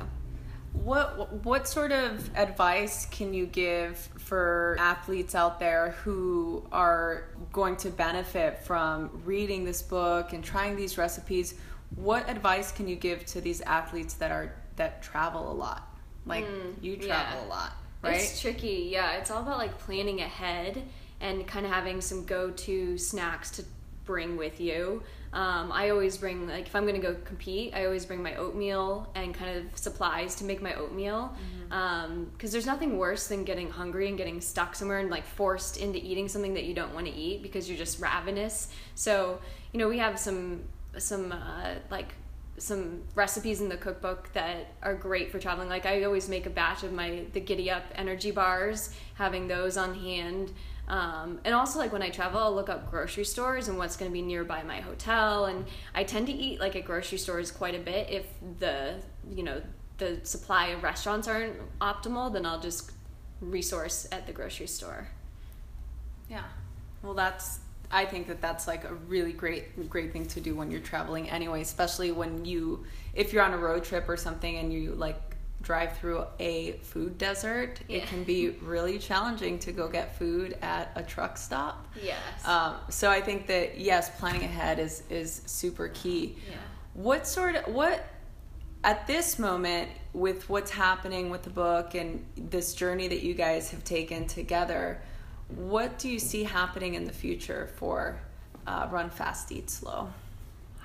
What 0.72 1.44
what 1.44 1.66
sort 1.66 1.92
of 1.92 2.30
advice 2.36 3.06
can 3.06 3.32
you 3.32 3.46
give 3.46 3.96
for 4.18 4.76
athletes 4.78 5.34
out 5.34 5.58
there 5.58 5.92
who 6.02 6.66
are 6.70 7.24
going 7.52 7.76
to 7.76 7.90
benefit 7.90 8.58
from 8.64 9.22
reading 9.24 9.64
this 9.64 9.80
book 9.80 10.32
and 10.34 10.44
trying 10.44 10.76
these 10.76 10.98
recipes? 10.98 11.54
What 11.96 12.28
advice 12.28 12.70
can 12.70 12.86
you 12.86 12.96
give 12.96 13.24
to 13.26 13.40
these 13.40 13.62
athletes 13.62 14.14
that 14.14 14.30
are 14.30 14.52
that 14.78 15.02
travel 15.02 15.52
a 15.52 15.54
lot? 15.54 15.88
Like 16.26 16.46
you 16.80 16.96
travel 16.96 17.40
yeah. 17.40 17.46
a 17.46 17.48
lot, 17.48 17.72
right? 18.02 18.16
It's 18.16 18.40
tricky. 18.40 18.88
Yeah, 18.90 19.12
it's 19.12 19.30
all 19.30 19.42
about 19.42 19.58
like 19.58 19.78
planning 19.78 20.20
ahead 20.20 20.82
and 21.20 21.46
kind 21.46 21.64
of 21.66 21.72
having 21.72 22.00
some 22.00 22.24
go-to 22.24 22.96
snacks 22.98 23.50
to 23.52 23.64
bring 24.04 24.36
with 24.36 24.60
you. 24.60 25.02
Um, 25.32 25.70
I 25.70 25.90
always 25.90 26.16
bring 26.16 26.48
like 26.48 26.66
if 26.66 26.74
I'm 26.74 26.86
gonna 26.86 26.98
go 26.98 27.14
compete, 27.24 27.74
I 27.74 27.84
always 27.84 28.06
bring 28.06 28.22
my 28.22 28.34
oatmeal 28.36 29.10
and 29.14 29.34
kind 29.34 29.58
of 29.58 29.78
supplies 29.78 30.34
to 30.36 30.44
make 30.44 30.62
my 30.62 30.74
oatmeal. 30.74 31.34
Because 32.32 32.52
there's 32.52 32.66
nothing 32.66 32.96
worse 32.96 33.26
than 33.26 33.44
getting 33.44 33.70
hungry 33.70 34.08
and 34.08 34.16
getting 34.16 34.40
stuck 34.40 34.74
somewhere 34.74 35.00
and 35.00 35.10
like 35.10 35.26
forced 35.26 35.76
into 35.76 35.98
eating 35.98 36.28
something 36.28 36.54
that 36.54 36.64
you 36.64 36.74
don't 36.74 36.94
want 36.94 37.06
to 37.06 37.12
eat 37.12 37.42
because 37.42 37.68
you're 37.68 37.78
just 37.78 38.00
ravenous. 38.00 38.68
So 38.94 39.40
you 39.72 39.78
know 39.78 39.88
we 39.88 39.98
have 39.98 40.18
some 40.18 40.62
some 40.96 41.32
uh, 41.32 41.74
like 41.90 42.14
some 42.58 43.02
recipes 43.14 43.60
in 43.60 43.68
the 43.68 43.76
cookbook 43.76 44.32
that 44.32 44.74
are 44.82 44.94
great 44.94 45.30
for 45.30 45.38
traveling. 45.38 45.68
Like 45.68 45.86
I 45.86 46.04
always 46.04 46.28
make 46.28 46.46
a 46.46 46.50
batch 46.50 46.82
of 46.82 46.92
my 46.92 47.24
the 47.32 47.40
Giddy 47.40 47.70
Up 47.70 47.84
energy 47.94 48.30
bars, 48.30 48.94
having 49.14 49.48
those 49.48 49.76
on 49.76 49.94
hand. 49.94 50.52
Um, 50.88 51.40
and 51.44 51.54
also 51.54 51.78
like 51.78 51.92
when 51.92 52.02
I 52.02 52.08
travel, 52.08 52.40
I'll 52.40 52.54
look 52.54 52.70
up 52.70 52.90
grocery 52.90 53.24
stores 53.24 53.68
and 53.68 53.76
what's 53.76 53.96
going 53.96 54.10
to 54.10 54.12
be 54.12 54.22
nearby 54.22 54.62
my 54.62 54.80
hotel. 54.80 55.44
And 55.44 55.66
I 55.94 56.04
tend 56.04 56.26
to 56.28 56.32
eat 56.32 56.60
like 56.60 56.76
at 56.76 56.84
grocery 56.84 57.18
stores 57.18 57.50
quite 57.50 57.74
a 57.74 57.78
bit. 57.78 58.08
If 58.10 58.26
the 58.58 58.96
you 59.30 59.42
know 59.42 59.60
the 59.98 60.20
supply 60.22 60.68
of 60.68 60.82
restaurants 60.82 61.28
aren't 61.28 61.56
optimal, 61.80 62.32
then 62.32 62.46
I'll 62.46 62.60
just 62.60 62.92
resource 63.40 64.08
at 64.10 64.26
the 64.26 64.32
grocery 64.32 64.66
store. 64.66 65.08
Yeah. 66.28 66.44
Well, 67.02 67.14
that's. 67.14 67.60
I 67.90 68.04
think 68.04 68.26
that 68.28 68.40
that's 68.40 68.66
like 68.66 68.84
a 68.84 68.94
really 68.94 69.32
great, 69.32 69.88
great 69.88 70.12
thing 70.12 70.26
to 70.26 70.40
do 70.40 70.54
when 70.54 70.70
you're 70.70 70.80
traveling 70.80 71.30
anyway, 71.30 71.62
especially 71.62 72.12
when 72.12 72.44
you, 72.44 72.84
if 73.14 73.32
you're 73.32 73.42
on 73.42 73.54
a 73.54 73.58
road 73.58 73.84
trip 73.84 74.08
or 74.08 74.16
something 74.16 74.56
and 74.56 74.72
you 74.72 74.94
like 74.94 75.18
drive 75.62 75.96
through 75.98 76.24
a 76.38 76.72
food 76.82 77.18
desert, 77.18 77.80
it 77.88 78.06
can 78.06 78.24
be 78.24 78.50
really 78.62 78.98
challenging 78.98 79.58
to 79.58 79.72
go 79.72 79.88
get 79.88 80.16
food 80.16 80.56
at 80.62 80.92
a 80.94 81.02
truck 81.02 81.36
stop. 81.36 81.88
Yes. 82.00 82.18
Um, 82.44 82.76
so 82.90 83.10
I 83.10 83.20
think 83.20 83.46
that 83.48 83.78
yes, 83.78 84.10
planning 84.18 84.44
ahead 84.44 84.78
is 84.78 85.02
is 85.10 85.42
super 85.46 85.88
key. 85.88 86.36
yeah. 86.48 86.56
What 86.94 87.26
sort 87.26 87.56
of 87.56 87.74
what 87.74 88.04
at 88.84 89.06
this 89.06 89.38
moment 89.38 89.90
with 90.12 90.48
what's 90.48 90.70
happening 90.70 91.30
with 91.30 91.42
the 91.42 91.50
book 91.50 91.94
and 91.94 92.24
this 92.36 92.74
journey 92.74 93.08
that 93.08 93.22
you 93.22 93.34
guys 93.34 93.70
have 93.70 93.82
taken 93.84 94.26
together, 94.26 95.02
what 95.56 95.98
do 95.98 96.08
you 96.08 96.18
see 96.18 96.44
happening 96.44 96.94
in 96.94 97.04
the 97.04 97.12
future 97.12 97.70
for 97.76 98.20
uh, 98.66 98.88
Run 98.90 99.10
Fast 99.10 99.50
Eat 99.52 99.70
Slow? 99.70 100.08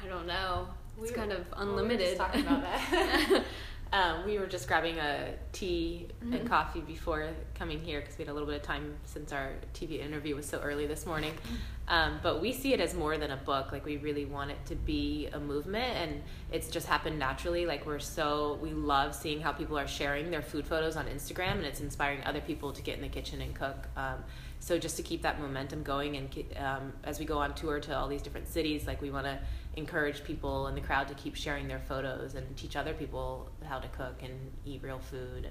I 0.01 0.07
don't 0.07 0.27
know. 0.27 0.67
It's 1.01 1.09
We- 1.11 1.15
kind 1.15 1.31
of 1.31 1.45
well, 1.57 1.65
we 1.65 1.71
were 1.73 1.87
just 1.97 2.15
unlimited. 2.15 2.17
talking 2.17 2.41
about 2.41 2.61
that. 2.61 3.43
Um, 3.91 4.25
we 4.25 4.37
were 4.39 4.47
just 4.47 4.67
grabbing 4.67 4.97
a 4.99 5.33
tea 5.51 6.07
Mm-hmm. 6.23 6.33
and 6.35 6.47
coffee 6.49 6.79
before 6.79 7.27
coming 7.53 7.79
here 7.81 7.99
because 7.99 8.17
we 8.17 8.23
had 8.23 8.31
a 8.31 8.33
little 8.33 8.47
bit 8.47 8.55
of 8.55 8.61
time 8.61 8.93
since 9.03 9.33
our 9.33 9.51
TV 9.73 9.99
interview 9.99 10.35
was 10.37 10.45
so 10.45 10.59
early 10.61 10.87
this 10.87 11.05
morning. 11.05 11.33
Um, 11.89 12.19
but 12.23 12.41
we 12.41 12.53
see 12.53 12.71
it 12.73 12.79
as 12.79 12.93
more 12.93 13.17
than 13.17 13.31
a 13.31 13.35
book. 13.35 13.73
Like 13.73 13.83
we 13.85 13.97
really 13.97 14.23
want 14.23 14.51
it 14.51 14.65
to 14.67 14.75
be 14.75 15.27
a 15.33 15.39
movement, 15.39 15.97
and 15.97 16.23
it's 16.49 16.69
just 16.69 16.87
happened 16.87 17.19
naturally. 17.19 17.65
Like 17.65 17.85
we're 17.85 17.99
so 17.99 18.57
we 18.61 18.71
love 18.71 19.13
seeing 19.13 19.41
how 19.41 19.51
people 19.51 19.77
are 19.77 19.87
sharing 19.87 20.31
their 20.31 20.41
food 20.41 20.65
photos 20.65 20.95
on 20.95 21.07
Instagram, 21.07 21.53
and 21.57 21.65
it's 21.65 21.81
inspiring 21.81 22.23
other 22.23 22.39
people 22.39 22.71
to 22.71 22.81
get 22.81 22.95
in 22.95 23.01
the 23.01 23.09
kitchen 23.09 23.41
and 23.41 23.53
cook. 23.53 23.75
Um, 23.97 24.23
so 24.63 24.79
just 24.79 24.95
to 24.95 25.03
keep 25.03 25.23
that 25.23 25.41
momentum 25.41 25.83
going, 25.83 26.15
and 26.15 26.29
um, 26.57 26.93
as 27.03 27.19
we 27.19 27.25
go 27.25 27.37
on 27.37 27.53
tour 27.53 27.81
to 27.81 27.97
all 27.97 28.07
these 28.07 28.21
different 28.21 28.47
cities, 28.47 28.87
like 28.87 29.01
we 29.01 29.11
want 29.11 29.25
to 29.25 29.37
encourage 29.75 30.23
people 30.23 30.67
in 30.67 30.75
the 30.75 30.79
crowd 30.79 31.09
to 31.09 31.13
keep 31.15 31.35
sharing 31.35 31.67
their 31.67 31.81
photos 31.81 32.35
and 32.35 32.55
teach 32.55 32.77
other 32.77 32.93
people 32.93 33.49
how 33.65 33.77
to 33.77 33.89
cook 33.89 34.23
and 34.23 34.31
eat 34.63 34.81
real 34.81 34.99
food. 34.99 35.49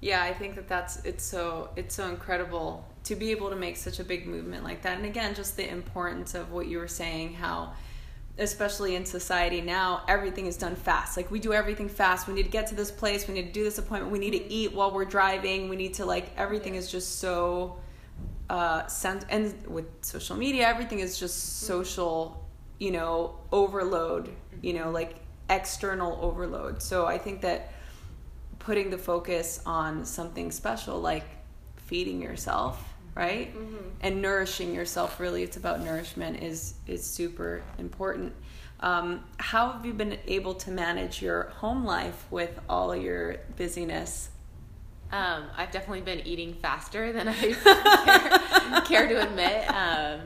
Yeah, 0.00 0.20
I 0.20 0.34
think 0.34 0.56
that 0.56 0.66
that's 0.66 0.96
it's 1.04 1.22
so 1.22 1.70
it's 1.76 1.94
so 1.94 2.08
incredible 2.08 2.84
to 3.04 3.14
be 3.14 3.30
able 3.30 3.50
to 3.50 3.56
make 3.56 3.76
such 3.76 4.00
a 4.00 4.04
big 4.04 4.26
movement 4.26 4.64
like 4.64 4.82
that. 4.82 4.96
And 4.96 5.06
again, 5.06 5.36
just 5.36 5.56
the 5.56 5.70
importance 5.70 6.34
of 6.34 6.50
what 6.50 6.66
you 6.66 6.78
were 6.78 6.88
saying 6.88 7.34
how 7.34 7.74
especially 8.36 8.96
in 8.96 9.04
society 9.04 9.60
now 9.60 10.02
everything 10.08 10.46
is 10.46 10.56
done 10.56 10.74
fast. 10.74 11.16
Like 11.16 11.30
we 11.30 11.38
do 11.38 11.52
everything 11.52 11.88
fast. 11.88 12.26
We 12.26 12.34
need 12.34 12.46
to 12.46 12.50
get 12.50 12.66
to 12.68 12.74
this 12.74 12.90
place, 12.90 13.28
we 13.28 13.34
need 13.34 13.46
to 13.46 13.52
do 13.52 13.62
this 13.62 13.78
appointment, 13.78 14.10
we 14.10 14.18
need 14.18 14.32
to 14.32 14.52
eat 14.52 14.72
while 14.72 14.90
we're 14.92 15.04
driving. 15.04 15.68
We 15.68 15.76
need 15.76 15.94
to 15.94 16.04
like 16.04 16.32
everything 16.36 16.74
is 16.74 16.90
just 16.90 17.20
so 17.20 17.78
uh 18.50 18.86
sent 18.86 19.24
and 19.28 19.66
with 19.66 19.86
social 20.00 20.36
media 20.36 20.66
everything 20.66 21.00
is 21.00 21.18
just 21.18 21.60
social, 21.60 22.46
you 22.78 22.90
know, 22.90 23.38
overload, 23.52 24.30
you 24.62 24.72
know, 24.72 24.90
like 24.90 25.16
external 25.50 26.18
overload. 26.22 26.82
So 26.82 27.06
I 27.06 27.18
think 27.18 27.40
that 27.42 27.72
putting 28.58 28.90
the 28.90 28.98
focus 28.98 29.60
on 29.64 30.04
something 30.04 30.50
special 30.50 30.98
like 31.00 31.24
feeding 31.76 32.20
yourself 32.20 32.84
right? 33.18 33.52
And 34.00 34.22
nourishing 34.22 34.72
yourself 34.74 35.18
really 35.18 35.42
it's 35.42 35.56
about 35.56 35.80
nourishment 35.80 36.40
is 36.42 36.74
is 36.86 37.04
super 37.04 37.62
important. 37.78 38.32
Um, 38.80 39.24
how 39.38 39.72
have 39.72 39.84
you 39.84 39.92
been 39.92 40.18
able 40.28 40.54
to 40.54 40.70
manage 40.70 41.20
your 41.20 41.44
home 41.56 41.84
life 41.84 42.26
with 42.30 42.60
all 42.68 42.94
your 42.94 43.38
busyness 43.56 44.28
Um, 45.10 45.44
I've 45.56 45.70
definitely 45.70 46.02
been 46.02 46.26
eating 46.26 46.54
faster 46.54 47.12
than 47.12 47.28
I 47.28 47.34
care, 48.82 48.82
care 48.82 49.08
to 49.08 49.22
admit. 49.22 49.68
Um, 49.74 50.20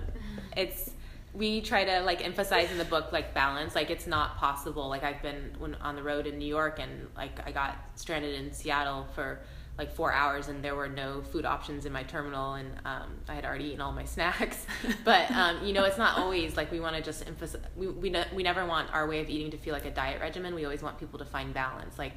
it's 0.56 0.90
we 1.34 1.62
try 1.62 1.84
to 1.84 2.00
like 2.00 2.24
emphasize 2.24 2.70
in 2.70 2.78
the 2.78 2.84
book 2.84 3.12
like 3.12 3.32
balance. 3.32 3.74
Like 3.74 3.90
it's 3.90 4.06
not 4.06 4.36
possible. 4.36 4.88
Like 4.88 5.02
I've 5.02 5.22
been 5.22 5.54
when 5.58 5.74
on 5.76 5.96
the 5.96 6.02
road 6.02 6.26
in 6.26 6.38
New 6.38 6.46
York 6.48 6.78
and 6.80 7.08
like 7.16 7.46
I 7.46 7.52
got 7.52 7.76
stranded 7.94 8.34
in 8.34 8.52
Seattle 8.52 9.06
for 9.14 9.40
like 9.78 9.94
four 9.94 10.12
hours 10.12 10.48
and 10.48 10.62
there 10.62 10.74
were 10.74 10.88
no 10.88 11.22
food 11.22 11.46
options 11.46 11.86
in 11.86 11.92
my 11.92 12.02
terminal 12.02 12.54
and 12.54 12.70
um, 12.84 13.08
I 13.26 13.34
had 13.34 13.46
already 13.46 13.66
eaten 13.66 13.80
all 13.80 13.92
my 13.92 14.04
snacks. 14.16 14.66
but 15.04 15.30
um, 15.30 15.64
you 15.64 15.72
know, 15.72 15.84
it's 15.84 15.96
not 15.96 16.18
always 16.18 16.56
like 16.56 16.70
we 16.70 16.80
want 16.80 16.96
to 16.96 17.02
just 17.02 17.26
emphasize. 17.26 17.62
We 17.76 17.86
we 17.86 18.10
ne- 18.10 18.28
we 18.34 18.42
never 18.42 18.66
want 18.66 18.92
our 18.92 19.08
way 19.08 19.20
of 19.20 19.30
eating 19.30 19.50
to 19.52 19.56
feel 19.56 19.72
like 19.72 19.86
a 19.86 19.90
diet 19.90 20.20
regimen. 20.20 20.54
We 20.54 20.64
always 20.64 20.82
want 20.82 20.98
people 20.98 21.18
to 21.20 21.24
find 21.24 21.54
balance. 21.54 21.98
Like 21.98 22.16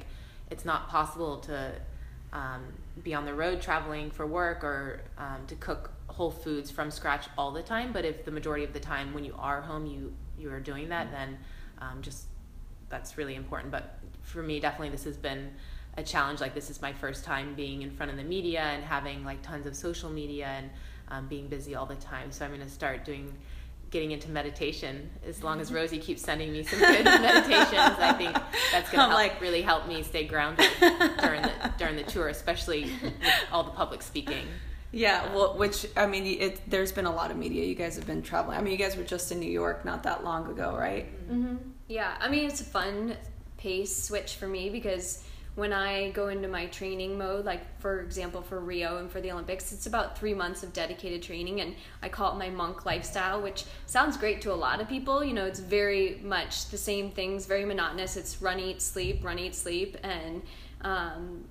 it's 0.50 0.64
not 0.64 0.88
possible 0.88 1.38
to 1.40 1.72
um, 2.36 2.62
be 3.02 3.14
on 3.14 3.24
the 3.24 3.34
road 3.34 3.62
traveling 3.62 4.10
for 4.10 4.26
work 4.26 4.62
or 4.62 5.00
um, 5.16 5.46
to 5.46 5.54
cook 5.56 5.90
whole 6.08 6.30
foods 6.30 6.70
from 6.70 6.90
scratch 6.90 7.26
all 7.38 7.50
the 7.50 7.62
time. 7.62 7.92
But 7.92 8.04
if 8.04 8.24
the 8.24 8.30
majority 8.30 8.64
of 8.64 8.74
the 8.74 8.80
time 8.80 9.14
when 9.14 9.24
you 9.24 9.34
are 9.38 9.62
home 9.62 9.86
you 9.86 10.12
you 10.38 10.52
are 10.52 10.60
doing 10.60 10.90
that, 10.90 11.10
then 11.10 11.38
um, 11.80 12.02
just 12.02 12.26
that's 12.90 13.16
really 13.16 13.34
important. 13.34 13.72
But 13.72 13.98
for 14.22 14.42
me, 14.42 14.60
definitely 14.60 14.90
this 14.90 15.04
has 15.04 15.16
been 15.16 15.50
a 15.96 16.02
challenge. 16.02 16.40
Like 16.40 16.54
this 16.54 16.68
is 16.68 16.82
my 16.82 16.92
first 16.92 17.24
time 17.24 17.54
being 17.54 17.80
in 17.80 17.90
front 17.90 18.10
of 18.12 18.18
the 18.18 18.24
media 18.24 18.60
and 18.60 18.84
having 18.84 19.24
like 19.24 19.40
tons 19.40 19.66
of 19.66 19.74
social 19.74 20.10
media 20.10 20.46
and 20.46 20.70
um, 21.08 21.28
being 21.28 21.48
busy 21.48 21.74
all 21.74 21.86
the 21.86 21.96
time. 21.96 22.30
So 22.30 22.44
I'm 22.44 22.50
going 22.50 22.62
to 22.62 22.68
start 22.68 23.04
doing 23.06 23.32
getting 23.96 24.10
into 24.12 24.28
meditation. 24.30 25.08
As 25.26 25.42
long 25.42 25.58
as 25.58 25.72
Rosie 25.72 25.98
keeps 25.98 26.20
sending 26.20 26.52
me 26.52 26.62
some 26.64 26.78
good 26.80 27.04
meditations 27.28 27.96
I 27.98 28.12
think 28.12 28.34
that's 28.70 28.90
going 28.90 29.00
I'm 29.00 29.08
to 29.08 29.14
like- 29.14 29.40
really 29.40 29.62
help 29.62 29.88
me 29.88 30.02
stay 30.02 30.24
grounded 30.26 30.68
during 31.22 31.40
the 31.40 31.52
during 31.78 31.96
the 31.96 32.02
tour 32.02 32.28
especially 32.28 32.82
with 33.02 33.14
all 33.50 33.64
the 33.64 33.70
public 33.70 34.02
speaking. 34.02 34.46
Yeah 34.92 35.32
well 35.34 35.56
which 35.56 35.86
i 35.96 36.06
mean 36.06 36.24
it, 36.26 36.60
there's 36.70 36.92
been 36.92 37.06
a 37.06 37.14
lot 37.20 37.30
of 37.30 37.36
media 37.38 37.64
you 37.64 37.74
guys 37.74 37.96
have 37.96 38.06
been 38.06 38.20
traveling. 38.22 38.58
I 38.58 38.60
mean 38.60 38.72
you 38.72 38.78
guys 38.78 38.96
were 38.98 39.02
just 39.14 39.32
in 39.32 39.40
new 39.40 39.50
york 39.62 39.84
not 39.84 40.02
that 40.02 40.22
long 40.24 40.46
ago 40.50 40.76
right? 40.76 41.06
Mm-hmm. 41.30 41.56
Yeah, 41.88 42.16
I 42.20 42.28
mean 42.28 42.44
it's 42.50 42.60
a 42.60 42.64
fun 42.64 43.16
pace 43.56 43.94
switch 44.08 44.34
for 44.36 44.46
me 44.46 44.68
because 44.68 45.24
when 45.56 45.72
I 45.72 46.10
go 46.10 46.28
into 46.28 46.48
my 46.48 46.66
training 46.66 47.16
mode, 47.18 47.46
like 47.46 47.62
for 47.80 48.00
example 48.00 48.42
for 48.42 48.60
Rio 48.60 48.98
and 48.98 49.10
for 49.10 49.22
the 49.22 49.32
Olympics, 49.32 49.72
it's 49.72 49.86
about 49.86 50.16
three 50.16 50.34
months 50.34 50.62
of 50.62 50.72
dedicated 50.72 51.22
training, 51.22 51.62
and 51.62 51.74
I 52.02 52.10
call 52.10 52.32
it 52.32 52.38
my 52.38 52.50
monk 52.50 52.84
lifestyle, 52.84 53.40
which 53.40 53.64
sounds 53.86 54.18
great 54.18 54.42
to 54.42 54.52
a 54.52 54.54
lot 54.54 54.82
of 54.82 54.88
people. 54.88 55.24
You 55.24 55.32
know, 55.32 55.46
it's 55.46 55.58
very 55.58 56.20
much 56.22 56.68
the 56.68 56.76
same 56.76 57.10
things, 57.10 57.46
very 57.46 57.64
monotonous. 57.64 58.18
It's 58.18 58.40
run, 58.40 58.60
eat, 58.60 58.82
sleep, 58.82 59.24
run, 59.24 59.38
eat, 59.38 59.54
sleep, 59.54 59.96
and 60.02 60.42
um, 60.82 61.44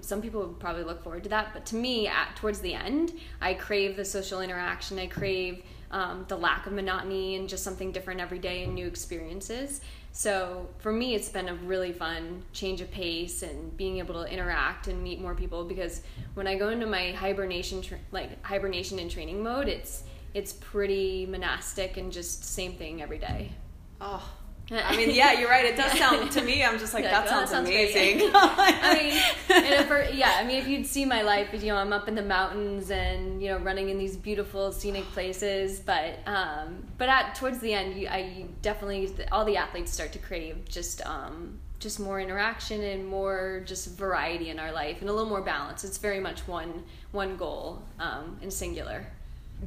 some 0.00 0.22
people 0.22 0.40
would 0.40 0.58
probably 0.58 0.84
look 0.84 1.02
forward 1.02 1.24
to 1.24 1.28
that 1.28 1.52
but 1.52 1.66
to 1.66 1.74
me 1.74 2.06
at 2.06 2.36
towards 2.36 2.60
the 2.60 2.74
end 2.74 3.12
i 3.40 3.52
crave 3.52 3.96
the 3.96 4.04
social 4.04 4.40
interaction 4.40 4.98
i 5.00 5.06
crave 5.06 5.64
um, 5.90 6.24
the 6.28 6.36
lack 6.36 6.66
of 6.66 6.72
monotony 6.72 7.34
and 7.34 7.48
just 7.48 7.64
something 7.64 7.90
different 7.90 8.20
every 8.20 8.38
day 8.38 8.62
and 8.62 8.74
new 8.74 8.86
experiences 8.86 9.80
so 10.12 10.68
for 10.78 10.92
me 10.92 11.14
it's 11.14 11.28
been 11.28 11.48
a 11.48 11.54
really 11.54 11.92
fun 11.92 12.42
change 12.52 12.80
of 12.80 12.90
pace 12.90 13.42
and 13.42 13.76
being 13.76 13.98
able 13.98 14.14
to 14.14 14.32
interact 14.32 14.88
and 14.88 15.02
meet 15.02 15.20
more 15.20 15.34
people 15.34 15.64
because 15.64 16.02
when 16.34 16.46
i 16.46 16.56
go 16.56 16.70
into 16.70 16.86
my 16.86 17.12
hibernation 17.12 17.80
tra- 17.80 17.98
like 18.10 18.42
hibernation 18.44 18.98
and 18.98 19.10
training 19.10 19.42
mode 19.42 19.68
it's 19.68 20.04
it's 20.34 20.52
pretty 20.52 21.26
monastic 21.26 21.96
and 21.96 22.12
just 22.12 22.44
same 22.44 22.74
thing 22.74 23.02
every 23.02 23.18
day. 23.18 23.52
Oh 24.00 24.26
I 24.72 24.96
mean, 24.96 25.10
yeah, 25.10 25.32
you're 25.32 25.48
right. 25.48 25.64
It 25.64 25.76
does 25.76 25.98
sound 25.98 26.30
to 26.30 26.42
me. 26.42 26.62
I'm 26.62 26.78
just 26.78 26.94
like 26.94 27.02
that 27.04 27.26
like, 27.26 27.42
oh, 27.42 27.44
sounds, 27.46 27.68
amazing. 27.68 28.30
I 28.34 28.94
mean, 28.94 29.64
and 29.64 29.74
if 29.74 30.14
yeah, 30.14 30.36
I 30.38 30.44
mean, 30.44 30.58
if 30.58 30.68
you'd 30.68 30.86
see 30.86 31.04
my 31.04 31.22
life, 31.22 31.48
you 31.52 31.68
know, 31.68 31.76
I'm 31.76 31.92
up 31.92 32.06
in 32.06 32.14
the 32.14 32.22
mountains 32.22 32.90
and 32.90 33.42
you 33.42 33.48
know, 33.48 33.58
running 33.58 33.88
in 33.88 33.98
these 33.98 34.16
beautiful 34.16 34.70
scenic 34.70 35.04
places. 35.12 35.80
But 35.80 36.20
um, 36.26 36.84
but 36.98 37.08
at 37.08 37.34
towards 37.34 37.58
the 37.58 37.72
end, 37.72 38.00
you, 38.00 38.06
I 38.06 38.18
you 38.36 38.48
definitely 38.62 39.10
all 39.32 39.44
the 39.44 39.56
athletes 39.56 39.90
start 39.92 40.12
to 40.12 40.18
crave 40.18 40.68
just 40.68 41.04
um, 41.04 41.58
just 41.80 41.98
more 41.98 42.20
interaction 42.20 42.80
and 42.82 43.06
more 43.06 43.62
just 43.66 43.96
variety 43.96 44.50
in 44.50 44.60
our 44.60 44.70
life 44.70 45.00
and 45.00 45.10
a 45.10 45.12
little 45.12 45.28
more 45.28 45.42
balance. 45.42 45.82
It's 45.82 45.98
very 45.98 46.20
much 46.20 46.46
one 46.46 46.84
one 47.10 47.36
goal 47.36 47.82
um, 47.98 48.38
and 48.40 48.52
singular. 48.52 49.04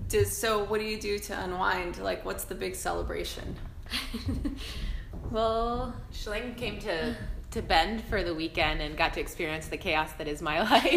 Does, 0.09 0.35
so, 0.35 0.63
what 0.63 0.79
do 0.79 0.85
you 0.87 0.99
do 0.99 1.19
to 1.19 1.39
unwind? 1.43 1.99
Like, 1.99 2.25
what's 2.25 2.45
the 2.45 2.55
big 2.55 2.75
celebration? 2.75 3.55
well, 5.33 5.93
Shalane 6.13 6.55
came 6.55 6.79
to 6.79 7.15
to 7.51 7.61
Bend 7.61 8.03
for 8.05 8.23
the 8.23 8.33
weekend 8.33 8.81
and 8.81 8.97
got 8.97 9.13
to 9.13 9.19
experience 9.19 9.67
the 9.67 9.77
chaos 9.77 10.11
that 10.13 10.27
is 10.27 10.41
my 10.41 10.61
life 10.71 10.91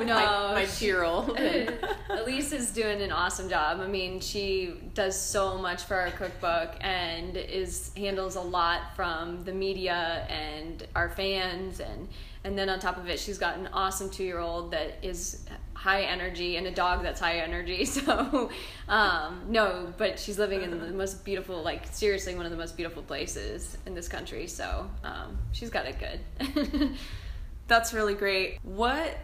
No, 0.00 0.14
my, 0.14 0.26
oh. 0.26 0.52
my 0.54 0.64
she- 0.64 0.86
two-year-old. 0.86 1.36
Elyse 1.36 2.52
is 2.52 2.70
doing 2.70 3.00
an 3.02 3.12
awesome 3.12 3.48
job. 3.48 3.80
I 3.80 3.86
mean, 3.86 4.20
she 4.20 4.74
does 4.94 5.20
so 5.20 5.58
much 5.58 5.82
for 5.82 5.96
our 5.96 6.10
cookbook 6.10 6.76
and 6.80 7.36
is 7.36 7.90
handles 7.96 8.36
a 8.36 8.40
lot 8.40 8.96
from 8.96 9.44
the 9.44 9.52
media 9.52 10.26
and 10.30 10.86
our 10.96 11.10
fans 11.10 11.80
and 11.80 12.08
and 12.44 12.58
then 12.58 12.68
on 12.68 12.80
top 12.80 12.96
of 12.96 13.08
it, 13.08 13.20
she's 13.20 13.38
got 13.38 13.56
an 13.58 13.68
awesome 13.72 14.10
two 14.10 14.24
year 14.24 14.40
old 14.40 14.72
that 14.72 14.98
is 15.02 15.44
high 15.82 16.02
energy 16.02 16.56
and 16.56 16.66
a 16.68 16.70
dog 16.70 17.02
that's 17.02 17.18
high 17.20 17.38
energy. 17.38 17.84
So 17.92 18.50
um, 18.88 19.42
no, 19.48 19.92
but 19.98 20.18
she's 20.18 20.38
living 20.38 20.62
in 20.62 20.70
the 20.70 20.92
most 20.92 21.24
beautiful, 21.24 21.62
like 21.62 21.86
seriously, 21.88 22.34
one 22.34 22.46
of 22.46 22.50
the 22.50 22.56
most 22.56 22.76
beautiful 22.76 23.02
places 23.02 23.76
in 23.86 23.94
this 23.94 24.08
country. 24.08 24.46
So 24.46 24.88
um, 25.04 25.38
she's 25.52 25.70
got 25.70 25.86
it 25.86 25.96
good. 25.98 26.92
That's 27.68 27.92
really 27.92 28.14
great. 28.14 28.58
What 28.62 29.18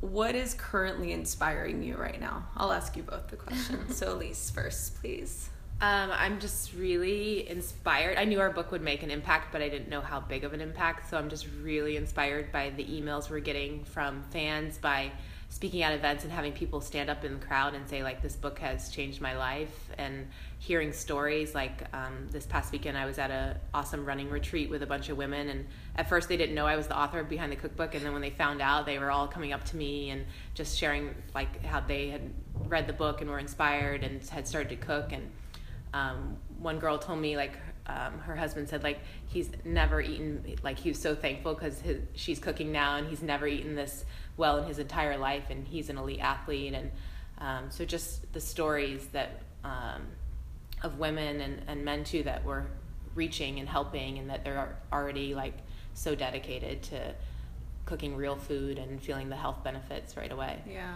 what 0.00 0.34
is 0.34 0.54
currently 0.54 1.12
inspiring 1.12 1.82
you 1.82 1.96
right 1.96 2.20
now? 2.20 2.46
I'll 2.56 2.72
ask 2.72 2.96
you 2.96 3.02
both 3.02 3.28
the 3.28 3.36
question. 3.36 3.92
so, 3.92 4.18
Elyse 4.18 4.52
first, 4.52 5.00
please. 5.00 5.50
Um, 5.82 6.10
I'm 6.12 6.40
just 6.40 6.74
really 6.74 7.48
inspired. 7.48 8.16
I 8.18 8.24
knew 8.24 8.40
our 8.40 8.50
book 8.50 8.70
would 8.70 8.82
make 8.82 9.02
an 9.02 9.10
impact, 9.10 9.52
but 9.52 9.60
I 9.60 9.68
didn't 9.68 9.88
know 9.88 10.00
how 10.00 10.20
big 10.20 10.44
of 10.44 10.52
an 10.52 10.60
impact. 10.60 11.10
So 11.10 11.18
I'm 11.18 11.28
just 11.28 11.46
really 11.62 11.96
inspired 11.96 12.52
by 12.52 12.70
the 12.70 12.84
emails 12.84 13.30
we're 13.30 13.40
getting 13.40 13.84
from 13.84 14.22
fans, 14.30 14.78
by 14.78 15.10
speaking 15.50 15.82
at 15.82 15.92
events 15.92 16.24
and 16.24 16.32
having 16.32 16.52
people 16.52 16.80
stand 16.80 17.10
up 17.10 17.24
in 17.24 17.38
the 17.38 17.46
crowd 17.46 17.74
and 17.74 17.86
say, 17.88 18.02
like, 18.02 18.22
this 18.22 18.36
book 18.36 18.58
has 18.60 18.88
changed 18.88 19.20
my 19.20 19.36
life, 19.36 19.90
and 19.98 20.26
hearing 20.58 20.92
stories. 20.92 21.54
Like 21.54 21.84
um, 21.94 22.28
this 22.30 22.46
past 22.46 22.72
weekend, 22.72 22.96
I 22.96 23.06
was 23.06 23.18
at 23.18 23.30
a 23.30 23.56
awesome 23.74 24.04
running 24.06 24.30
retreat 24.30 24.70
with 24.70 24.82
a 24.82 24.86
bunch 24.86 25.08
of 25.08 25.16
women, 25.16 25.48
and 25.48 25.66
at 25.96 26.08
first 26.08 26.28
they 26.28 26.36
didn't 26.36 26.54
know 26.54 26.66
I 26.66 26.76
was 26.76 26.86
the 26.86 26.98
author 26.98 27.22
behind 27.24 27.52
the 27.52 27.56
cookbook, 27.56 27.94
and 27.94 28.04
then 28.04 28.12
when 28.12 28.22
they 28.22 28.30
found 28.30 28.62
out, 28.62 28.86
they 28.86 28.98
were 28.98 29.10
all 29.10 29.26
coming 29.26 29.52
up 29.52 29.64
to 29.64 29.76
me 29.76 30.10
and 30.10 30.24
just 30.54 30.78
sharing 30.78 31.14
like 31.34 31.64
how 31.64 31.80
they 31.80 32.08
had 32.08 32.22
read 32.68 32.86
the 32.86 32.92
book 32.92 33.20
and 33.20 33.28
were 33.28 33.38
inspired 33.38 34.04
and 34.04 34.24
had 34.28 34.46
started 34.46 34.68
to 34.68 34.76
cook 34.76 35.12
and 35.12 35.30
um, 35.92 36.36
one 36.58 36.78
girl 36.78 36.98
told 36.98 37.18
me 37.18 37.36
like 37.36 37.54
um, 37.86 38.18
her 38.20 38.36
husband 38.36 38.68
said 38.68 38.82
like 38.84 39.00
he's 39.26 39.50
never 39.64 40.00
eaten 40.00 40.44
like 40.62 40.78
he 40.78 40.90
was 40.90 40.98
so 41.00 41.14
thankful 41.14 41.54
because 41.54 41.82
she's 42.14 42.38
cooking 42.38 42.70
now 42.70 42.96
and 42.96 43.08
he's 43.08 43.22
never 43.22 43.46
eaten 43.46 43.74
this 43.74 44.04
well 44.40 44.58
in 44.58 44.64
his 44.64 44.80
entire 44.80 45.16
life 45.16 45.44
and 45.50 45.66
he's 45.68 45.88
an 45.88 45.98
elite 45.98 46.20
athlete 46.20 46.74
and 46.74 46.90
um, 47.38 47.70
so 47.70 47.84
just 47.84 48.32
the 48.32 48.40
stories 48.40 49.06
that 49.12 49.42
um, 49.64 50.02
of 50.82 50.98
women 50.98 51.40
and, 51.40 51.62
and 51.68 51.84
men 51.84 52.04
too 52.04 52.22
that 52.24 52.44
were 52.44 52.66
reaching 53.14 53.60
and 53.60 53.68
helping 53.68 54.18
and 54.18 54.30
that 54.30 54.44
they're 54.44 54.76
already 54.92 55.34
like 55.34 55.54
so 55.94 56.14
dedicated 56.14 56.82
to 56.82 57.14
cooking 57.84 58.16
real 58.16 58.36
food 58.36 58.78
and 58.78 59.02
feeling 59.02 59.28
the 59.28 59.36
health 59.36 59.62
benefits 59.64 60.16
right 60.16 60.30
away. 60.30 60.58
Yeah. 60.68 60.94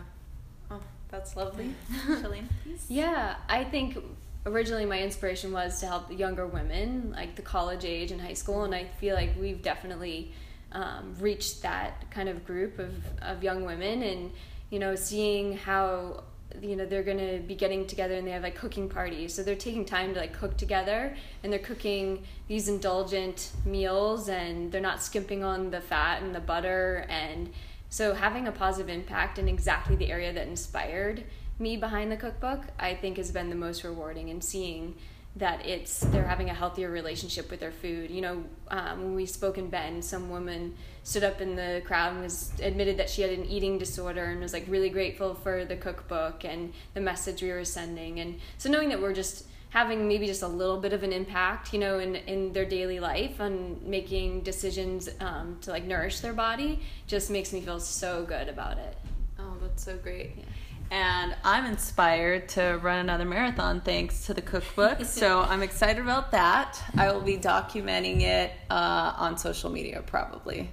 Oh, 0.70 0.80
that's 1.09 1.37
lovely. 1.37 1.74
Shalane, 2.07 2.46
Yeah, 2.88 3.37
I 3.48 3.64
think 3.64 3.98
originally 4.46 4.87
my 4.87 5.00
inspiration 5.00 5.52
was 5.52 5.80
to 5.80 5.87
help 5.87 6.16
younger 6.16 6.46
women, 6.46 7.12
like 7.12 7.37
the 7.37 7.42
college 7.42 7.85
age 7.85 8.12
and 8.12 8.20
high 8.20 8.35
school, 8.35 8.64
and 8.64 8.74
I 8.74 8.85
feel 8.85 9.14
like 9.14 9.30
we've 9.38 9.62
definitely 9.62 10.33
um, 10.75 11.15
reached 11.19 11.63
that 11.63 12.11
kind 12.11 12.29
of 12.29 12.45
group 12.45 12.79
of, 12.79 12.95
of 13.23 13.43
young 13.43 13.65
women 13.65 14.03
and, 14.03 14.33
you 14.71 14.79
know, 14.79 14.95
seeing 14.95 15.57
how 15.57 16.25
you 16.63 16.77
know 16.77 16.87
they're 16.87 17.03
gonna 17.03 17.39
be 17.39 17.57
getting 17.57 17.85
together 17.85 18.15
and 18.15 18.27
they 18.27 18.31
have 18.31 18.43
like 18.43 18.55
cooking 18.55 18.89
parties. 18.89 19.35
So 19.35 19.43
they're 19.43 19.57
taking 19.57 19.85
time 19.85 20.15
to 20.15 20.21
like 20.21 20.33
cook 20.33 20.57
together 20.57 21.17
and 21.43 21.53
they're 21.53 21.59
cooking 21.59 22.25
these 22.47 22.69
indulgent 22.69 23.51
meals 23.65 24.29
and 24.29 24.71
they're 24.71 24.81
not 24.81 25.03
skimping 25.03 25.43
on 25.43 25.71
the 25.71 25.81
fat 25.81 26.23
and 26.23 26.35
the 26.35 26.41
butter. 26.41 27.07
And 27.09 27.51
so 27.89 28.15
having 28.15 28.47
a 28.47 28.53
positive 28.53 28.89
impact 28.89 29.39
in 29.39 29.49
exactly 29.49 29.97
the 29.97 30.11
area 30.11 30.33
that 30.33 30.47
inspired 30.47 31.25
me 31.59 31.77
behind 31.77 32.11
the 32.11 32.17
cookbook 32.17 32.63
i 32.79 32.95
think 32.95 33.17
has 33.17 33.31
been 33.31 33.49
the 33.49 33.57
most 33.57 33.85
rewarding 33.85 34.31
and 34.31 34.43
seeing 34.43 34.95
that 35.37 35.66
it's 35.66 36.01
they're 36.01 36.27
having 36.27 36.49
a 36.49 36.55
healthier 36.55 36.90
relationship 36.90 37.51
with 37.51 37.61
their 37.61 37.73
food. 37.73 38.11
You 38.11 38.20
know, 38.20 38.44
um, 38.68 39.03
when 39.03 39.14
we 39.14 39.27
spoke 39.27 39.59
in 39.59 39.68
Bend, 39.68 40.05
some 40.05 40.31
woman 40.31 40.75
stood 41.03 41.25
up 41.25 41.40
in 41.40 41.57
the 41.57 41.83
crowd 41.85 42.12
and 42.12 42.23
was 42.23 42.53
admitted 42.62 42.97
that 42.99 43.11
she 43.11 43.23
had 43.23 43.31
an 43.33 43.44
eating 43.47 43.77
disorder 43.77 44.25
and 44.25 44.40
was 44.40 44.53
like 44.53 44.64
really 44.68 44.88
grateful 44.88 45.35
for 45.35 45.64
the 45.64 45.77
cookbook 45.77 46.44
and 46.44 46.73
the 46.94 47.01
message 47.01 47.42
we 47.42 47.51
were 47.51 47.64
sending. 47.64 48.20
And 48.20 48.38
so 48.59 48.70
knowing 48.70 48.88
that 48.90 49.03
we're 49.03 49.12
just 49.12 49.47
having 49.70 50.07
maybe 50.07 50.29
just 50.29 50.42
a 50.42 50.49
little 50.49 50.79
bit 50.81 50.92
of 50.92 51.03
an 51.03 51.12
impact, 51.12 51.73
you 51.73 51.81
know, 51.81 51.99
in 51.99 52.14
in 52.14 52.53
their 52.53 52.64
daily 52.64 53.01
life 53.01 53.40
on 53.40 53.81
making 53.83 54.42
decisions 54.42 55.09
um, 55.18 55.59
to 55.62 55.70
like 55.70 55.85
nourish 55.85 56.20
their 56.20 56.33
body, 56.33 56.81
just 57.09 57.29
makes 57.29 57.53
me 57.53 57.61
feel 57.61 57.81
so 57.81 58.25
good 58.25 58.49
about 58.49 58.79
it. 58.79 58.97
Oh, 59.40 59.57
that's 59.61 59.85
so 59.85 59.97
great. 59.97 60.35
Yeah 60.37 60.44
and 60.90 61.35
I'm 61.44 61.66
inspired 61.66 62.49
to 62.51 62.79
run 62.83 62.99
another 62.99 63.25
marathon 63.25 63.81
thanks 63.81 64.27
to 64.27 64.35
the 64.35 64.42
cookbook. 64.42 65.05
so 65.05 65.40
I'm 65.40 65.62
excited 65.62 66.03
about 66.03 66.31
that. 66.33 66.83
I 66.97 67.12
will 67.12 67.20
be 67.20 67.37
documenting 67.37 68.23
it 68.23 68.53
uh, 68.70 69.14
on 69.16 69.38
social 69.38 69.70
media 69.70 70.03
probably. 70.07 70.70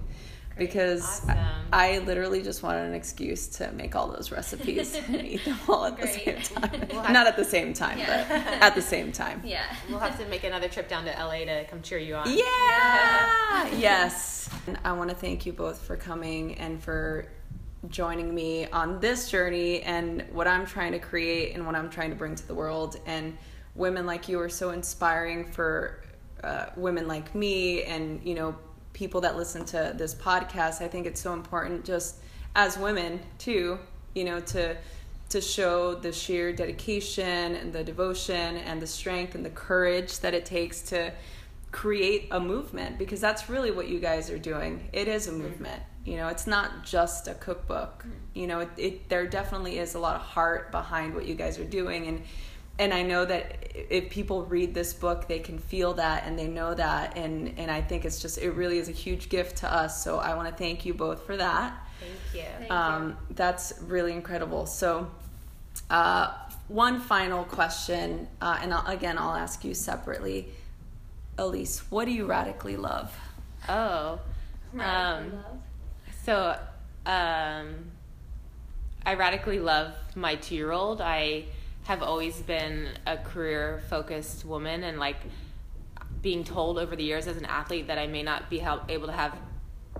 Great. 0.55 0.67
Because 0.67 1.23
awesome. 1.23 1.37
I, 1.71 1.95
I, 1.95 1.99
literally 1.99 2.43
just 2.43 2.61
wanted 2.61 2.85
an 2.89 2.93
excuse 2.93 3.47
to 3.47 3.71
make 3.71 3.95
all 3.95 4.09
those 4.09 4.31
recipes 4.31 4.93
and 5.07 5.25
eat 5.25 5.45
them 5.45 5.57
all 5.67 5.85
at 5.85 5.95
Great. 5.95 6.25
the 6.25 6.43
same 6.43 6.61
time. 6.61 6.87
We'll 6.91 7.03
Not 7.03 7.25
at 7.25 7.37
the 7.37 7.45
same 7.45 7.73
time, 7.73 7.97
yeah. 7.97 8.25
but 8.27 8.61
at 8.61 8.75
the 8.75 8.81
same 8.81 9.13
time. 9.13 9.41
Yeah. 9.45 9.63
We'll 9.89 9.99
have 9.99 10.19
to 10.19 10.25
make 10.27 10.43
another 10.43 10.67
trip 10.67 10.89
down 10.89 11.05
to 11.05 11.11
LA 11.11 11.45
to 11.45 11.65
come 11.69 11.81
cheer 11.81 11.99
you 11.99 12.15
on. 12.15 12.29
Yeah. 12.29 13.69
yes. 13.77 14.49
And 14.67 14.77
I 14.83 14.91
want 14.91 15.09
to 15.09 15.15
thank 15.15 15.45
you 15.45 15.53
both 15.53 15.81
for 15.81 15.95
coming 15.95 16.55
and 16.55 16.83
for 16.83 17.27
joining 17.89 18.33
me 18.33 18.67
on 18.67 18.99
this 18.99 19.29
journey 19.29 19.81
and 19.81 20.25
what 20.31 20.47
I'm 20.47 20.65
trying 20.65 20.91
to 20.91 20.99
create 20.99 21.55
and 21.55 21.65
what 21.65 21.75
I'm 21.75 21.89
trying 21.89 22.11
to 22.11 22.15
bring 22.15 22.35
to 22.35 22.47
the 22.47 22.53
world. 22.53 22.99
And 23.05 23.37
women 23.75 24.05
like 24.05 24.29
you 24.29 24.39
are 24.39 24.49
so 24.49 24.71
inspiring 24.71 25.51
for 25.51 26.03
uh, 26.43 26.67
women 26.75 27.07
like 27.07 27.33
me 27.33 27.83
and, 27.83 28.21
you 28.23 28.35
know, 28.35 28.55
people 28.93 29.21
that 29.21 29.35
listen 29.37 29.65
to 29.65 29.93
this 29.95 30.13
podcast. 30.13 30.81
I 30.81 30.87
think 30.87 31.07
it's 31.07 31.21
so 31.21 31.33
important 31.33 31.85
just 31.85 32.17
as 32.55 32.77
women 32.77 33.19
too, 33.37 33.79
you 34.13 34.23
know, 34.23 34.39
to 34.39 34.77
to 35.29 35.39
show 35.39 35.95
the 35.95 36.11
sheer 36.11 36.51
dedication 36.51 37.55
and 37.55 37.71
the 37.71 37.81
devotion 37.85 38.57
and 38.57 38.81
the 38.81 38.87
strength 38.87 39.33
and 39.33 39.45
the 39.45 39.49
courage 39.51 40.19
that 40.19 40.33
it 40.33 40.45
takes 40.45 40.81
to 40.81 41.09
create 41.71 42.27
a 42.31 42.39
movement 42.39 42.97
because 42.97 43.21
that's 43.21 43.49
really 43.49 43.71
what 43.71 43.87
you 43.87 43.97
guys 43.97 44.29
are 44.29 44.37
doing. 44.37 44.89
It 44.91 45.07
is 45.07 45.27
a 45.27 45.31
movement 45.31 45.81
you 46.05 46.17
know 46.17 46.27
it's 46.27 46.47
not 46.47 46.83
just 46.83 47.27
a 47.27 47.33
cookbook. 47.35 47.99
Mm-hmm. 47.99 48.09
you 48.33 48.47
know 48.47 48.59
it, 48.61 48.69
it, 48.77 49.09
there 49.09 49.27
definitely 49.27 49.77
is 49.79 49.95
a 49.95 49.99
lot 49.99 50.15
of 50.15 50.21
heart 50.21 50.71
behind 50.71 51.13
what 51.13 51.25
you 51.25 51.35
guys 51.35 51.59
are 51.59 51.65
doing. 51.65 52.07
And 52.07 52.21
and 52.79 52.93
i 52.93 53.03
know 53.03 53.25
that 53.25 53.57
if 53.75 54.09
people 54.09 54.45
read 54.45 54.73
this 54.73 54.93
book 54.93 55.27
they 55.27 55.39
can 55.39 55.59
feel 55.59 55.93
that 55.95 56.23
and 56.25 56.39
they 56.39 56.47
know 56.47 56.73
that. 56.73 57.17
And 57.17 57.53
and 57.57 57.69
i 57.69 57.81
think 57.81 58.05
it's 58.05 58.21
just 58.21 58.37
it 58.37 58.51
really 58.51 58.77
is 58.77 58.89
a 58.89 58.93
huge 58.93 59.29
gift 59.29 59.57
to 59.57 59.73
us. 59.73 60.03
So 60.03 60.17
i 60.19 60.33
want 60.33 60.49
to 60.49 60.55
thank 60.55 60.85
you 60.85 60.93
both 60.93 61.25
for 61.25 61.37
that. 61.37 61.87
Thank 61.99 62.43
you, 62.45 62.49
thank 62.57 62.71
um, 62.71 63.09
you. 63.09 63.35
that's 63.35 63.73
really 63.81 64.13
incredible. 64.13 64.65
So 64.65 65.11
uh, 65.89 66.33
one 66.67 66.99
final 66.99 67.43
question 67.43 68.27
uh, 68.41 68.57
and 68.61 68.73
I'll, 68.73 68.87
again 68.87 69.17
i'll 69.17 69.35
ask 69.35 69.63
you 69.63 69.73
separately. 69.73 70.47
Elyse 71.37 71.79
what 71.89 72.05
do 72.05 72.11
you 72.11 72.25
radically 72.25 72.77
love? 72.77 73.15
Oh 73.69 74.19
um, 74.73 74.79
love 74.79 75.50
so, 76.23 76.57
um, 77.05 77.91
I 79.05 79.15
radically 79.15 79.59
love 79.59 79.93
my 80.15 80.35
two 80.35 80.55
year 80.55 80.71
old. 80.71 81.01
I 81.01 81.45
have 81.83 82.03
always 82.03 82.39
been 82.41 82.89
a 83.07 83.17
career 83.17 83.81
focused 83.89 84.45
woman, 84.45 84.83
and 84.83 84.99
like 84.99 85.17
being 86.21 86.43
told 86.43 86.77
over 86.77 86.95
the 86.95 87.03
years 87.03 87.27
as 87.27 87.37
an 87.37 87.45
athlete 87.45 87.87
that 87.87 87.97
I 87.97 88.07
may 88.07 88.23
not 88.23 88.49
be 88.49 88.59
able 88.59 89.07
to 89.07 89.13
have 89.13 89.35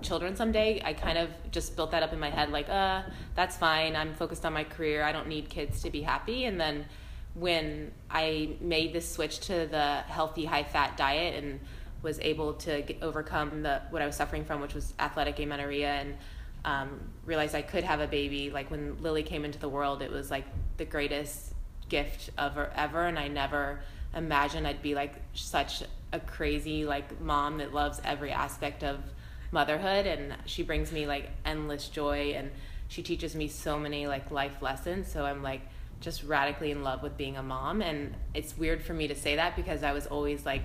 children 0.02 0.36
someday, 0.36 0.80
I 0.84 0.92
kind 0.92 1.18
of 1.18 1.30
just 1.50 1.76
built 1.76 1.90
that 1.92 2.02
up 2.02 2.12
in 2.12 2.20
my 2.20 2.30
head 2.30 2.50
like, 2.50 2.68
uh, 2.68 3.02
that's 3.34 3.56
fine. 3.56 3.96
I'm 3.96 4.14
focused 4.14 4.44
on 4.44 4.52
my 4.52 4.64
career. 4.64 5.02
I 5.04 5.12
don't 5.12 5.28
need 5.28 5.48
kids 5.48 5.82
to 5.82 5.90
be 5.90 6.02
happy. 6.02 6.44
And 6.44 6.60
then 6.60 6.86
when 7.34 7.92
I 8.10 8.56
made 8.60 8.92
this 8.92 9.08
switch 9.08 9.40
to 9.40 9.66
the 9.66 10.02
healthy, 10.06 10.44
high 10.44 10.64
fat 10.64 10.96
diet 10.96 11.42
and 11.42 11.60
was 12.02 12.18
able 12.20 12.54
to 12.54 12.82
get, 12.82 13.02
overcome 13.02 13.62
the 13.62 13.80
what 13.90 14.02
I 14.02 14.06
was 14.06 14.16
suffering 14.16 14.44
from, 14.44 14.60
which 14.60 14.74
was 14.74 14.94
athletic 14.98 15.38
amenorrhea, 15.38 15.88
and 15.88 16.14
um, 16.64 17.00
realized 17.24 17.54
I 17.54 17.62
could 17.62 17.84
have 17.84 18.00
a 18.00 18.06
baby. 18.06 18.50
Like 18.50 18.70
when 18.70 19.00
Lily 19.02 19.22
came 19.22 19.44
into 19.44 19.58
the 19.58 19.68
world, 19.68 20.02
it 20.02 20.10
was 20.10 20.30
like 20.30 20.44
the 20.76 20.84
greatest 20.84 21.54
gift 21.88 22.30
ever, 22.38 22.72
ever, 22.74 23.06
and 23.06 23.18
I 23.18 23.28
never 23.28 23.80
imagined 24.14 24.66
I'd 24.66 24.82
be 24.82 24.94
like 24.94 25.14
such 25.32 25.82
a 26.12 26.20
crazy 26.20 26.84
like 26.84 27.20
mom 27.20 27.58
that 27.58 27.72
loves 27.72 28.00
every 28.04 28.32
aspect 28.32 28.82
of 28.82 28.98
motherhood, 29.52 30.06
and 30.06 30.34
she 30.46 30.62
brings 30.62 30.90
me 30.92 31.06
like 31.06 31.30
endless 31.44 31.88
joy, 31.88 32.34
and 32.36 32.50
she 32.88 33.02
teaches 33.02 33.34
me 33.34 33.48
so 33.48 33.78
many 33.78 34.06
like 34.06 34.30
life 34.30 34.60
lessons. 34.60 35.10
So 35.10 35.24
I'm 35.24 35.42
like 35.42 35.62
just 36.00 36.24
radically 36.24 36.72
in 36.72 36.82
love 36.82 37.02
with 37.02 37.16
being 37.16 37.36
a 37.36 37.42
mom, 37.42 37.80
and 37.80 38.14
it's 38.34 38.58
weird 38.58 38.82
for 38.82 38.92
me 38.92 39.06
to 39.08 39.14
say 39.14 39.36
that 39.36 39.54
because 39.54 39.84
I 39.84 39.92
was 39.92 40.06
always 40.06 40.44
like 40.44 40.64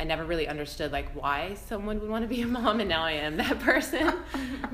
I 0.00 0.04
never 0.04 0.24
really 0.24 0.46
understood 0.46 0.92
like 0.92 1.10
why 1.10 1.54
someone 1.66 1.98
would 2.00 2.08
want 2.08 2.22
to 2.22 2.28
be 2.28 2.40
a 2.42 2.46
mom, 2.46 2.78
and 2.78 2.88
now 2.88 3.02
I 3.02 3.12
am 3.12 3.36
that 3.38 3.58
person. 3.60 4.12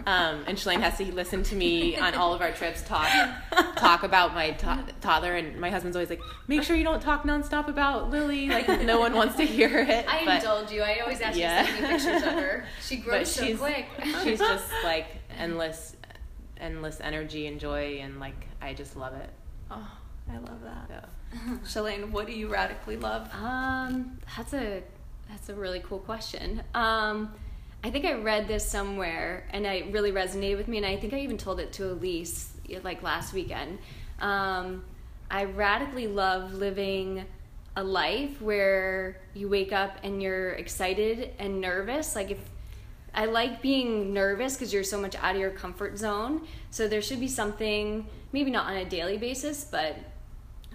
Um, 0.07 0.45
and 0.47 0.59
Shalane 0.59 0.81
has 0.81 0.99
to 0.99 1.15
listen 1.15 1.43
to 1.45 1.57
me 1.57 1.97
on 1.97 2.15
all 2.15 2.35
of 2.35 2.43
our 2.43 2.53
trips 2.53 2.83
talk 2.83 3.09
talk 3.77 4.03
about 4.03 4.35
my 4.35 4.51
to- 4.51 4.85
toddler, 5.01 5.35
and 5.35 5.59
my 5.59 5.71
husband's 5.71 5.97
always 5.97 6.11
like, 6.11 6.21
"Make 6.47 6.63
sure 6.63 6.77
you 6.77 6.85
don't 6.85 7.01
talk 7.01 7.23
nonstop 7.23 7.69
about 7.69 8.11
Lily." 8.11 8.51
Like 8.51 8.69
no 8.83 9.01
one 9.01 9.15
wants 9.15 9.37
to 9.37 9.45
hear 9.45 9.79
it. 9.79 10.05
I 10.09 10.27
but, 10.27 10.37
indulge 10.37 10.73
you. 10.73 10.83
I 10.83 10.99
always 10.99 11.23
ask 11.23 11.39
yeah. 11.39 11.63
you 11.63 11.67
to 11.67 11.73
send 11.73 11.83
me 11.83 11.89
pictures 11.89 12.23
of 12.23 12.35
her. 12.35 12.67
She 12.83 12.97
grows 12.97 13.31
so 13.31 13.47
she's, 13.47 13.59
quick. 13.59 13.87
she's 14.23 14.39
just 14.39 14.71
like 14.85 15.07
endless, 15.39 15.97
endless 16.59 17.01
energy 17.01 17.47
and 17.47 17.59
joy, 17.59 18.01
and 18.03 18.21
like 18.21 18.47
I 18.61 18.75
just 18.75 18.97
love 18.97 19.15
it. 19.15 19.31
Oh, 19.71 19.91
I 20.31 20.37
love 20.37 20.63
that. 20.65 20.91
Yeah. 20.91 21.57
Shalane, 21.65 22.11
what 22.11 22.27
do 22.27 22.33
you 22.33 22.49
radically 22.49 22.99
love? 22.99 23.31
Um, 23.35 24.19
that's 24.37 24.53
a 24.53 24.83
that's 25.29 25.49
a 25.49 25.55
really 25.55 25.81
cool 25.81 25.99
question. 25.99 26.63
Um, 26.75 27.33
I 27.83 27.91
think 27.91 28.05
I 28.05 28.15
read 28.15 28.49
this 28.49 28.67
somewhere 28.67 29.47
and 29.51 29.67
it 29.67 29.93
really 29.93 30.13
resonated 30.13 30.57
with 30.57 30.69
me, 30.69 30.79
and 30.79 30.87
I 30.87 30.97
think 30.97 31.13
I 31.13 31.21
even 31.21 31.39
told 31.39 31.61
it 31.61 31.73
to 31.75 31.95
Elyse 31.95 32.49
like 32.83 33.03
last 33.03 33.33
weekend. 33.35 33.79
Um, 34.21 34.85
I 35.31 35.45
radically 35.45 36.07
love 36.07 36.55
living 36.55 37.27
a 37.77 37.83
life 37.83 38.41
where 38.41 39.21
you 39.35 39.49
wake 39.49 39.73
up 39.73 39.99
and 40.03 40.23
you're 40.23 40.51
excited 40.51 41.35
and 41.39 41.61
nervous. 41.61 42.15
Like 42.15 42.31
if 42.31 42.39
I 43.15 43.27
like 43.27 43.63
being 43.63 44.13
nervous 44.13 44.55
because 44.55 44.73
you're 44.73 44.85
so 44.85 45.01
much 45.01 45.15
out 45.17 45.35
of 45.35 45.41
your 45.41 45.51
comfort 45.51 45.99
zone. 45.99 46.47
So 46.71 46.89
there 46.89 47.03
should 47.03 47.21
be 47.21 47.29
something, 47.29 48.07
maybe 48.33 48.51
not 48.51 48.67
on 48.67 48.77
a 48.77 48.85
daily 48.85 49.19
basis, 49.19 49.65
but 49.65 49.97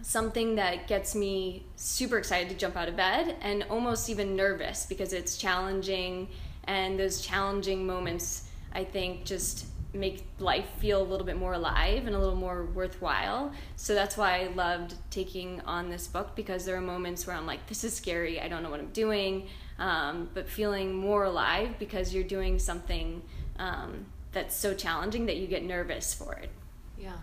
something 0.01 0.55
that 0.55 0.87
gets 0.87 1.15
me 1.15 1.65
super 1.75 2.17
excited 2.17 2.49
to 2.49 2.55
jump 2.55 2.75
out 2.75 2.87
of 2.87 2.95
bed 2.95 3.35
and 3.41 3.63
almost 3.69 4.09
even 4.09 4.35
nervous 4.35 4.85
because 4.85 5.13
it's 5.13 5.37
challenging 5.37 6.27
and 6.65 6.99
those 6.99 7.21
challenging 7.21 7.85
moments 7.85 8.49
i 8.73 8.83
think 8.83 9.25
just 9.25 9.65
make 9.93 10.23
life 10.37 10.67
feel 10.77 11.01
a 11.01 11.03
little 11.03 11.25
bit 11.25 11.35
more 11.35 11.53
alive 11.53 12.05
and 12.05 12.15
a 12.15 12.19
little 12.19 12.35
more 12.35 12.65
worthwhile. 12.65 13.51
So 13.75 13.95
that's 13.95 14.15
why 14.15 14.41
I 14.41 14.47
loved 14.47 14.93
taking 15.09 15.61
on 15.61 15.89
this 15.89 16.07
book 16.07 16.35
because 16.35 16.65
there 16.65 16.75
are 16.75 16.81
moments 16.81 17.25
where 17.25 17.35
I'm 17.35 17.47
like, 17.47 17.65
this 17.67 17.83
is 17.83 17.95
scary, 17.95 18.39
I 18.39 18.47
don't 18.47 18.61
know 18.61 18.69
what 18.69 18.79
I'm 18.79 18.89
doing, 18.89 19.47
um, 19.79 20.29
but 20.33 20.47
feeling 20.47 20.93
more 20.93 21.23
alive 21.23 21.79
because 21.79 22.13
you're 22.13 22.23
doing 22.23 22.59
something 22.59 23.23
um, 23.57 24.05
that's 24.31 24.55
so 24.55 24.75
challenging 24.75 25.25
that 25.25 25.37
you 25.37 25.47
get 25.47 25.63
nervous 25.63 26.13
for 26.13 26.33
it. 26.35 26.51
Yeah. 26.97 27.17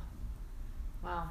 Wow. 1.04 1.30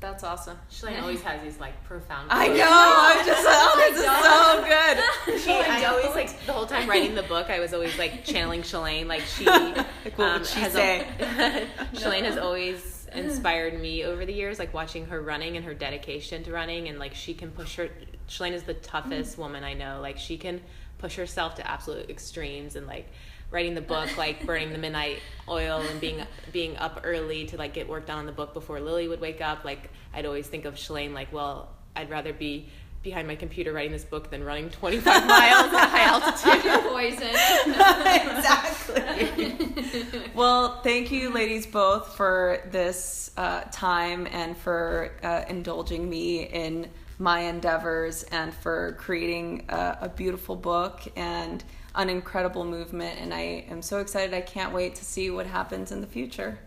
That's 0.00 0.22
awesome. 0.22 0.56
Shalane 0.70 1.00
always 1.02 1.22
has 1.22 1.42
these 1.42 1.58
like 1.58 1.82
profound. 1.84 2.28
I 2.30 2.46
know. 2.48 2.66
I'm 2.68 3.26
just 3.26 3.44
oh, 3.44 3.74
this 3.78 3.98
is 3.98 4.04
so 4.22 4.64
good. 4.64 5.44
She, 5.44 5.52
I 5.52 5.84
always 5.86 6.14
like 6.14 6.46
the 6.46 6.52
whole 6.52 6.66
time 6.66 6.88
writing 6.88 7.14
the 7.14 7.22
book. 7.22 7.50
I 7.50 7.58
was 7.58 7.72
always 7.74 7.96
like 7.98 8.24
channeling 8.24 8.62
Shalane. 8.62 9.06
Like 9.06 9.22
she, 9.22 9.46
um, 9.46 9.74
what 10.16 10.38
would 10.38 10.46
she 10.46 10.60
has 10.60 10.72
say? 10.72 11.06
al- 11.18 11.86
Shalane 11.94 12.24
has 12.24 12.36
always 12.38 13.08
inspired 13.12 13.80
me 13.80 14.04
over 14.04 14.24
the 14.24 14.32
years. 14.32 14.58
Like 14.58 14.72
watching 14.72 15.06
her 15.06 15.20
running 15.20 15.56
and 15.56 15.64
her 15.64 15.74
dedication 15.74 16.44
to 16.44 16.52
running, 16.52 16.88
and 16.88 16.98
like 16.98 17.14
she 17.14 17.34
can 17.34 17.50
push 17.50 17.76
her. 17.76 17.88
Shalane 18.28 18.52
is 18.52 18.62
the 18.62 18.74
toughest 18.74 19.36
woman 19.38 19.64
I 19.64 19.74
know. 19.74 20.00
Like 20.00 20.18
she 20.18 20.36
can 20.36 20.60
push 20.98 21.16
herself 21.16 21.56
to 21.56 21.68
absolute 21.68 22.08
extremes, 22.10 22.76
and 22.76 22.86
like 22.86 23.06
writing 23.50 23.74
the 23.74 23.80
book, 23.80 24.16
like 24.16 24.44
burning 24.44 24.72
the 24.72 24.78
midnight 24.78 25.18
oil 25.48 25.80
and 25.80 26.00
being 26.00 26.22
being 26.52 26.76
up 26.76 27.00
early 27.04 27.46
to 27.46 27.56
like 27.56 27.74
get 27.74 27.88
work 27.88 28.06
done 28.06 28.18
on 28.18 28.26
the 28.26 28.32
book 28.32 28.52
before 28.54 28.80
Lily 28.80 29.08
would 29.08 29.20
wake 29.20 29.40
up. 29.40 29.64
Like 29.64 29.90
I'd 30.12 30.26
always 30.26 30.46
think 30.46 30.64
of 30.64 30.74
Shalane 30.74 31.12
like, 31.12 31.32
well, 31.32 31.70
I'd 31.96 32.10
rather 32.10 32.32
be 32.32 32.68
behind 33.02 33.28
my 33.28 33.36
computer 33.36 33.72
writing 33.72 33.92
this 33.92 34.04
book 34.04 34.30
than 34.30 34.42
running 34.44 34.70
25 34.70 35.04
miles 35.26 35.72
at 35.72 35.88
high 35.88 36.04
altitude. 36.04 36.62
Poison. 36.90 37.28
exactly. 38.36 40.30
well, 40.34 40.82
thank 40.82 41.10
you, 41.10 41.30
ladies, 41.32 41.66
both 41.66 42.16
for 42.16 42.60
this 42.70 43.30
uh, 43.36 43.62
time 43.70 44.26
and 44.30 44.56
for 44.56 45.12
uh, 45.22 45.44
indulging 45.48 46.10
me 46.10 46.42
in 46.42 46.88
my 47.18 47.40
endeavors 47.40 48.24
and 48.24 48.52
for 48.54 48.96
creating 48.98 49.64
a, 49.68 49.98
a 50.02 50.08
beautiful 50.08 50.56
book 50.56 51.00
and 51.16 51.64
an 51.98 52.08
incredible 52.08 52.64
movement. 52.64 53.20
And 53.20 53.34
I 53.34 53.64
am 53.68 53.82
so 53.82 53.98
excited. 53.98 54.32
I 54.34 54.40
can't 54.40 54.72
wait 54.72 54.94
to 54.96 55.04
see 55.04 55.30
what 55.30 55.46
happens 55.46 55.92
in 55.92 56.00
the 56.00 56.06
future. 56.06 56.58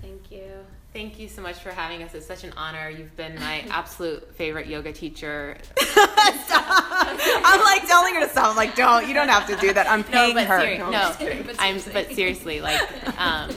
Thank 0.00 0.30
you. 0.30 0.44
Thank 0.94 1.18
you 1.18 1.28
so 1.28 1.42
much 1.42 1.56
for 1.56 1.70
having 1.70 2.02
us. 2.02 2.14
It's 2.14 2.26
such 2.26 2.44
an 2.44 2.52
honor. 2.56 2.88
You've 2.88 3.14
been 3.16 3.34
my 3.36 3.62
absolute 3.70 4.34
favorite 4.36 4.66
yoga 4.66 4.92
teacher. 4.92 5.58
I'm 6.50 7.60
like 7.64 7.86
telling 7.86 8.14
her 8.14 8.20
to 8.22 8.28
stop. 8.30 8.50
I'm 8.50 8.56
like, 8.56 8.74
don't. 8.74 9.06
You 9.06 9.14
don't 9.14 9.28
have 9.28 9.46
to 9.48 9.56
do 9.56 9.72
that. 9.74 9.88
I'm 9.88 10.02
paying 10.14 10.34
but 10.34 10.46
her. 10.46 10.60
seri- 10.60 10.78
No, 10.78 10.86
I'm 10.86 10.92
no, 10.92 10.98
just. 11.18 11.60
I'm 11.60 11.80
but 11.92 12.10
seriously, 12.12 12.60
like, 12.60 12.80
um, 13.20 13.50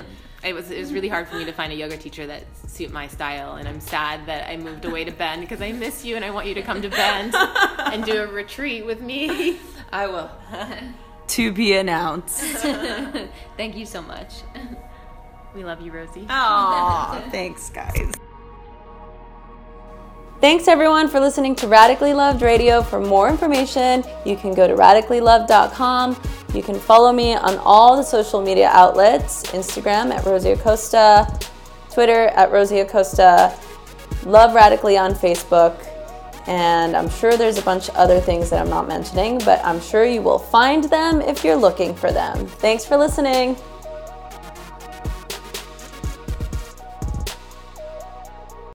it 0.44 0.54
was 0.54 0.72
it 0.72 0.80
was 0.80 0.92
really 0.94 1.08
hard 1.08 1.28
for 1.28 1.36
me 1.36 1.46
to 1.46 1.52
find 1.54 1.72
a 1.72 1.76
yoga 1.76 1.98
teacher 1.98 2.28
that 2.28 2.44
suit 2.68 2.92
my 2.92 3.08
style, 3.08 3.56
and 3.56 3.68
I'm 3.68 3.80
sad 3.80 4.26
that 4.26 4.50
I 4.50 4.58
moved 4.58 4.86
away 4.86 5.04
to 5.06 5.12
Bend 5.12 5.42
because 5.42 5.62
I 5.62 5.72
miss 5.72 6.04
you 6.04 6.16
and 6.16 6.26
I 6.26 6.32
want 6.32 6.48
you 6.48 6.54
to 6.56 6.62
come 6.62 6.82
to 6.82 6.90
Bend 6.90 7.34
and 7.80 8.04
do 8.04 8.22
a 8.24 8.28
retreat 8.28 8.86
with 8.86 9.02
me. 9.02 9.58
I 9.92 10.08
will. 10.08 10.30
To 11.32 11.52
be 11.52 11.74
announced. 11.74 12.40
Thank 13.58 13.76
you 13.76 13.86
so 13.86 14.02
much. 14.02 14.34
We 15.54 15.66
love 15.66 15.82
you, 15.82 15.92
Rosie. 15.92 16.26
Aw, 16.30 17.28
thanks, 17.32 17.70
guys. 17.70 18.14
Thanks 20.40 20.70
everyone 20.70 21.10
for 21.10 21.20
listening 21.20 21.58
to 21.58 21.68
Radically 21.68 22.14
Loved 22.14 22.42
Radio. 22.42 22.82
For 22.82 23.02
more 23.02 23.30
information, 23.30 24.06
you 24.26 24.38
can 24.38 24.54
go 24.54 24.66
to 24.66 24.76
radicallyloved.com. 24.76 26.22
You 26.54 26.64
can 26.64 26.80
follow 26.80 27.12
me 27.12 27.36
on 27.36 27.58
all 27.58 27.98
the 27.98 28.04
social 28.04 28.42
media 28.42 28.70
outlets 28.72 29.44
Instagram 29.52 30.14
at 30.14 30.26
Rosie 30.26 30.52
Acosta, 30.52 31.28
Twitter 31.92 32.28
at 32.28 32.50
Rosie 32.50 32.80
Acosta, 32.80 33.54
Love 34.26 34.56
Radically 34.56 34.98
on 34.98 35.14
Facebook, 35.14 35.86
and 36.48 36.96
I'm 36.96 37.10
sure 37.10 37.38
there's 37.38 37.58
a 37.58 37.62
bunch 37.62 37.90
of 37.90 37.96
other 37.96 38.20
things 38.20 38.50
that 38.50 38.62
I'm 38.62 38.70
not 38.70 38.88
mentioning, 38.88 39.40
but 39.40 39.64
I'm 39.64 39.80
sure 39.80 40.06
you 40.06 40.22
will 40.22 40.40
find 40.40 40.84
them 40.86 41.22
if 41.22 41.44
you're 41.44 41.56
looking 41.56 41.96
for 41.96 42.12
them. 42.12 42.48
Thanks 42.48 42.86
for 42.86 42.98
listening. 42.98 43.56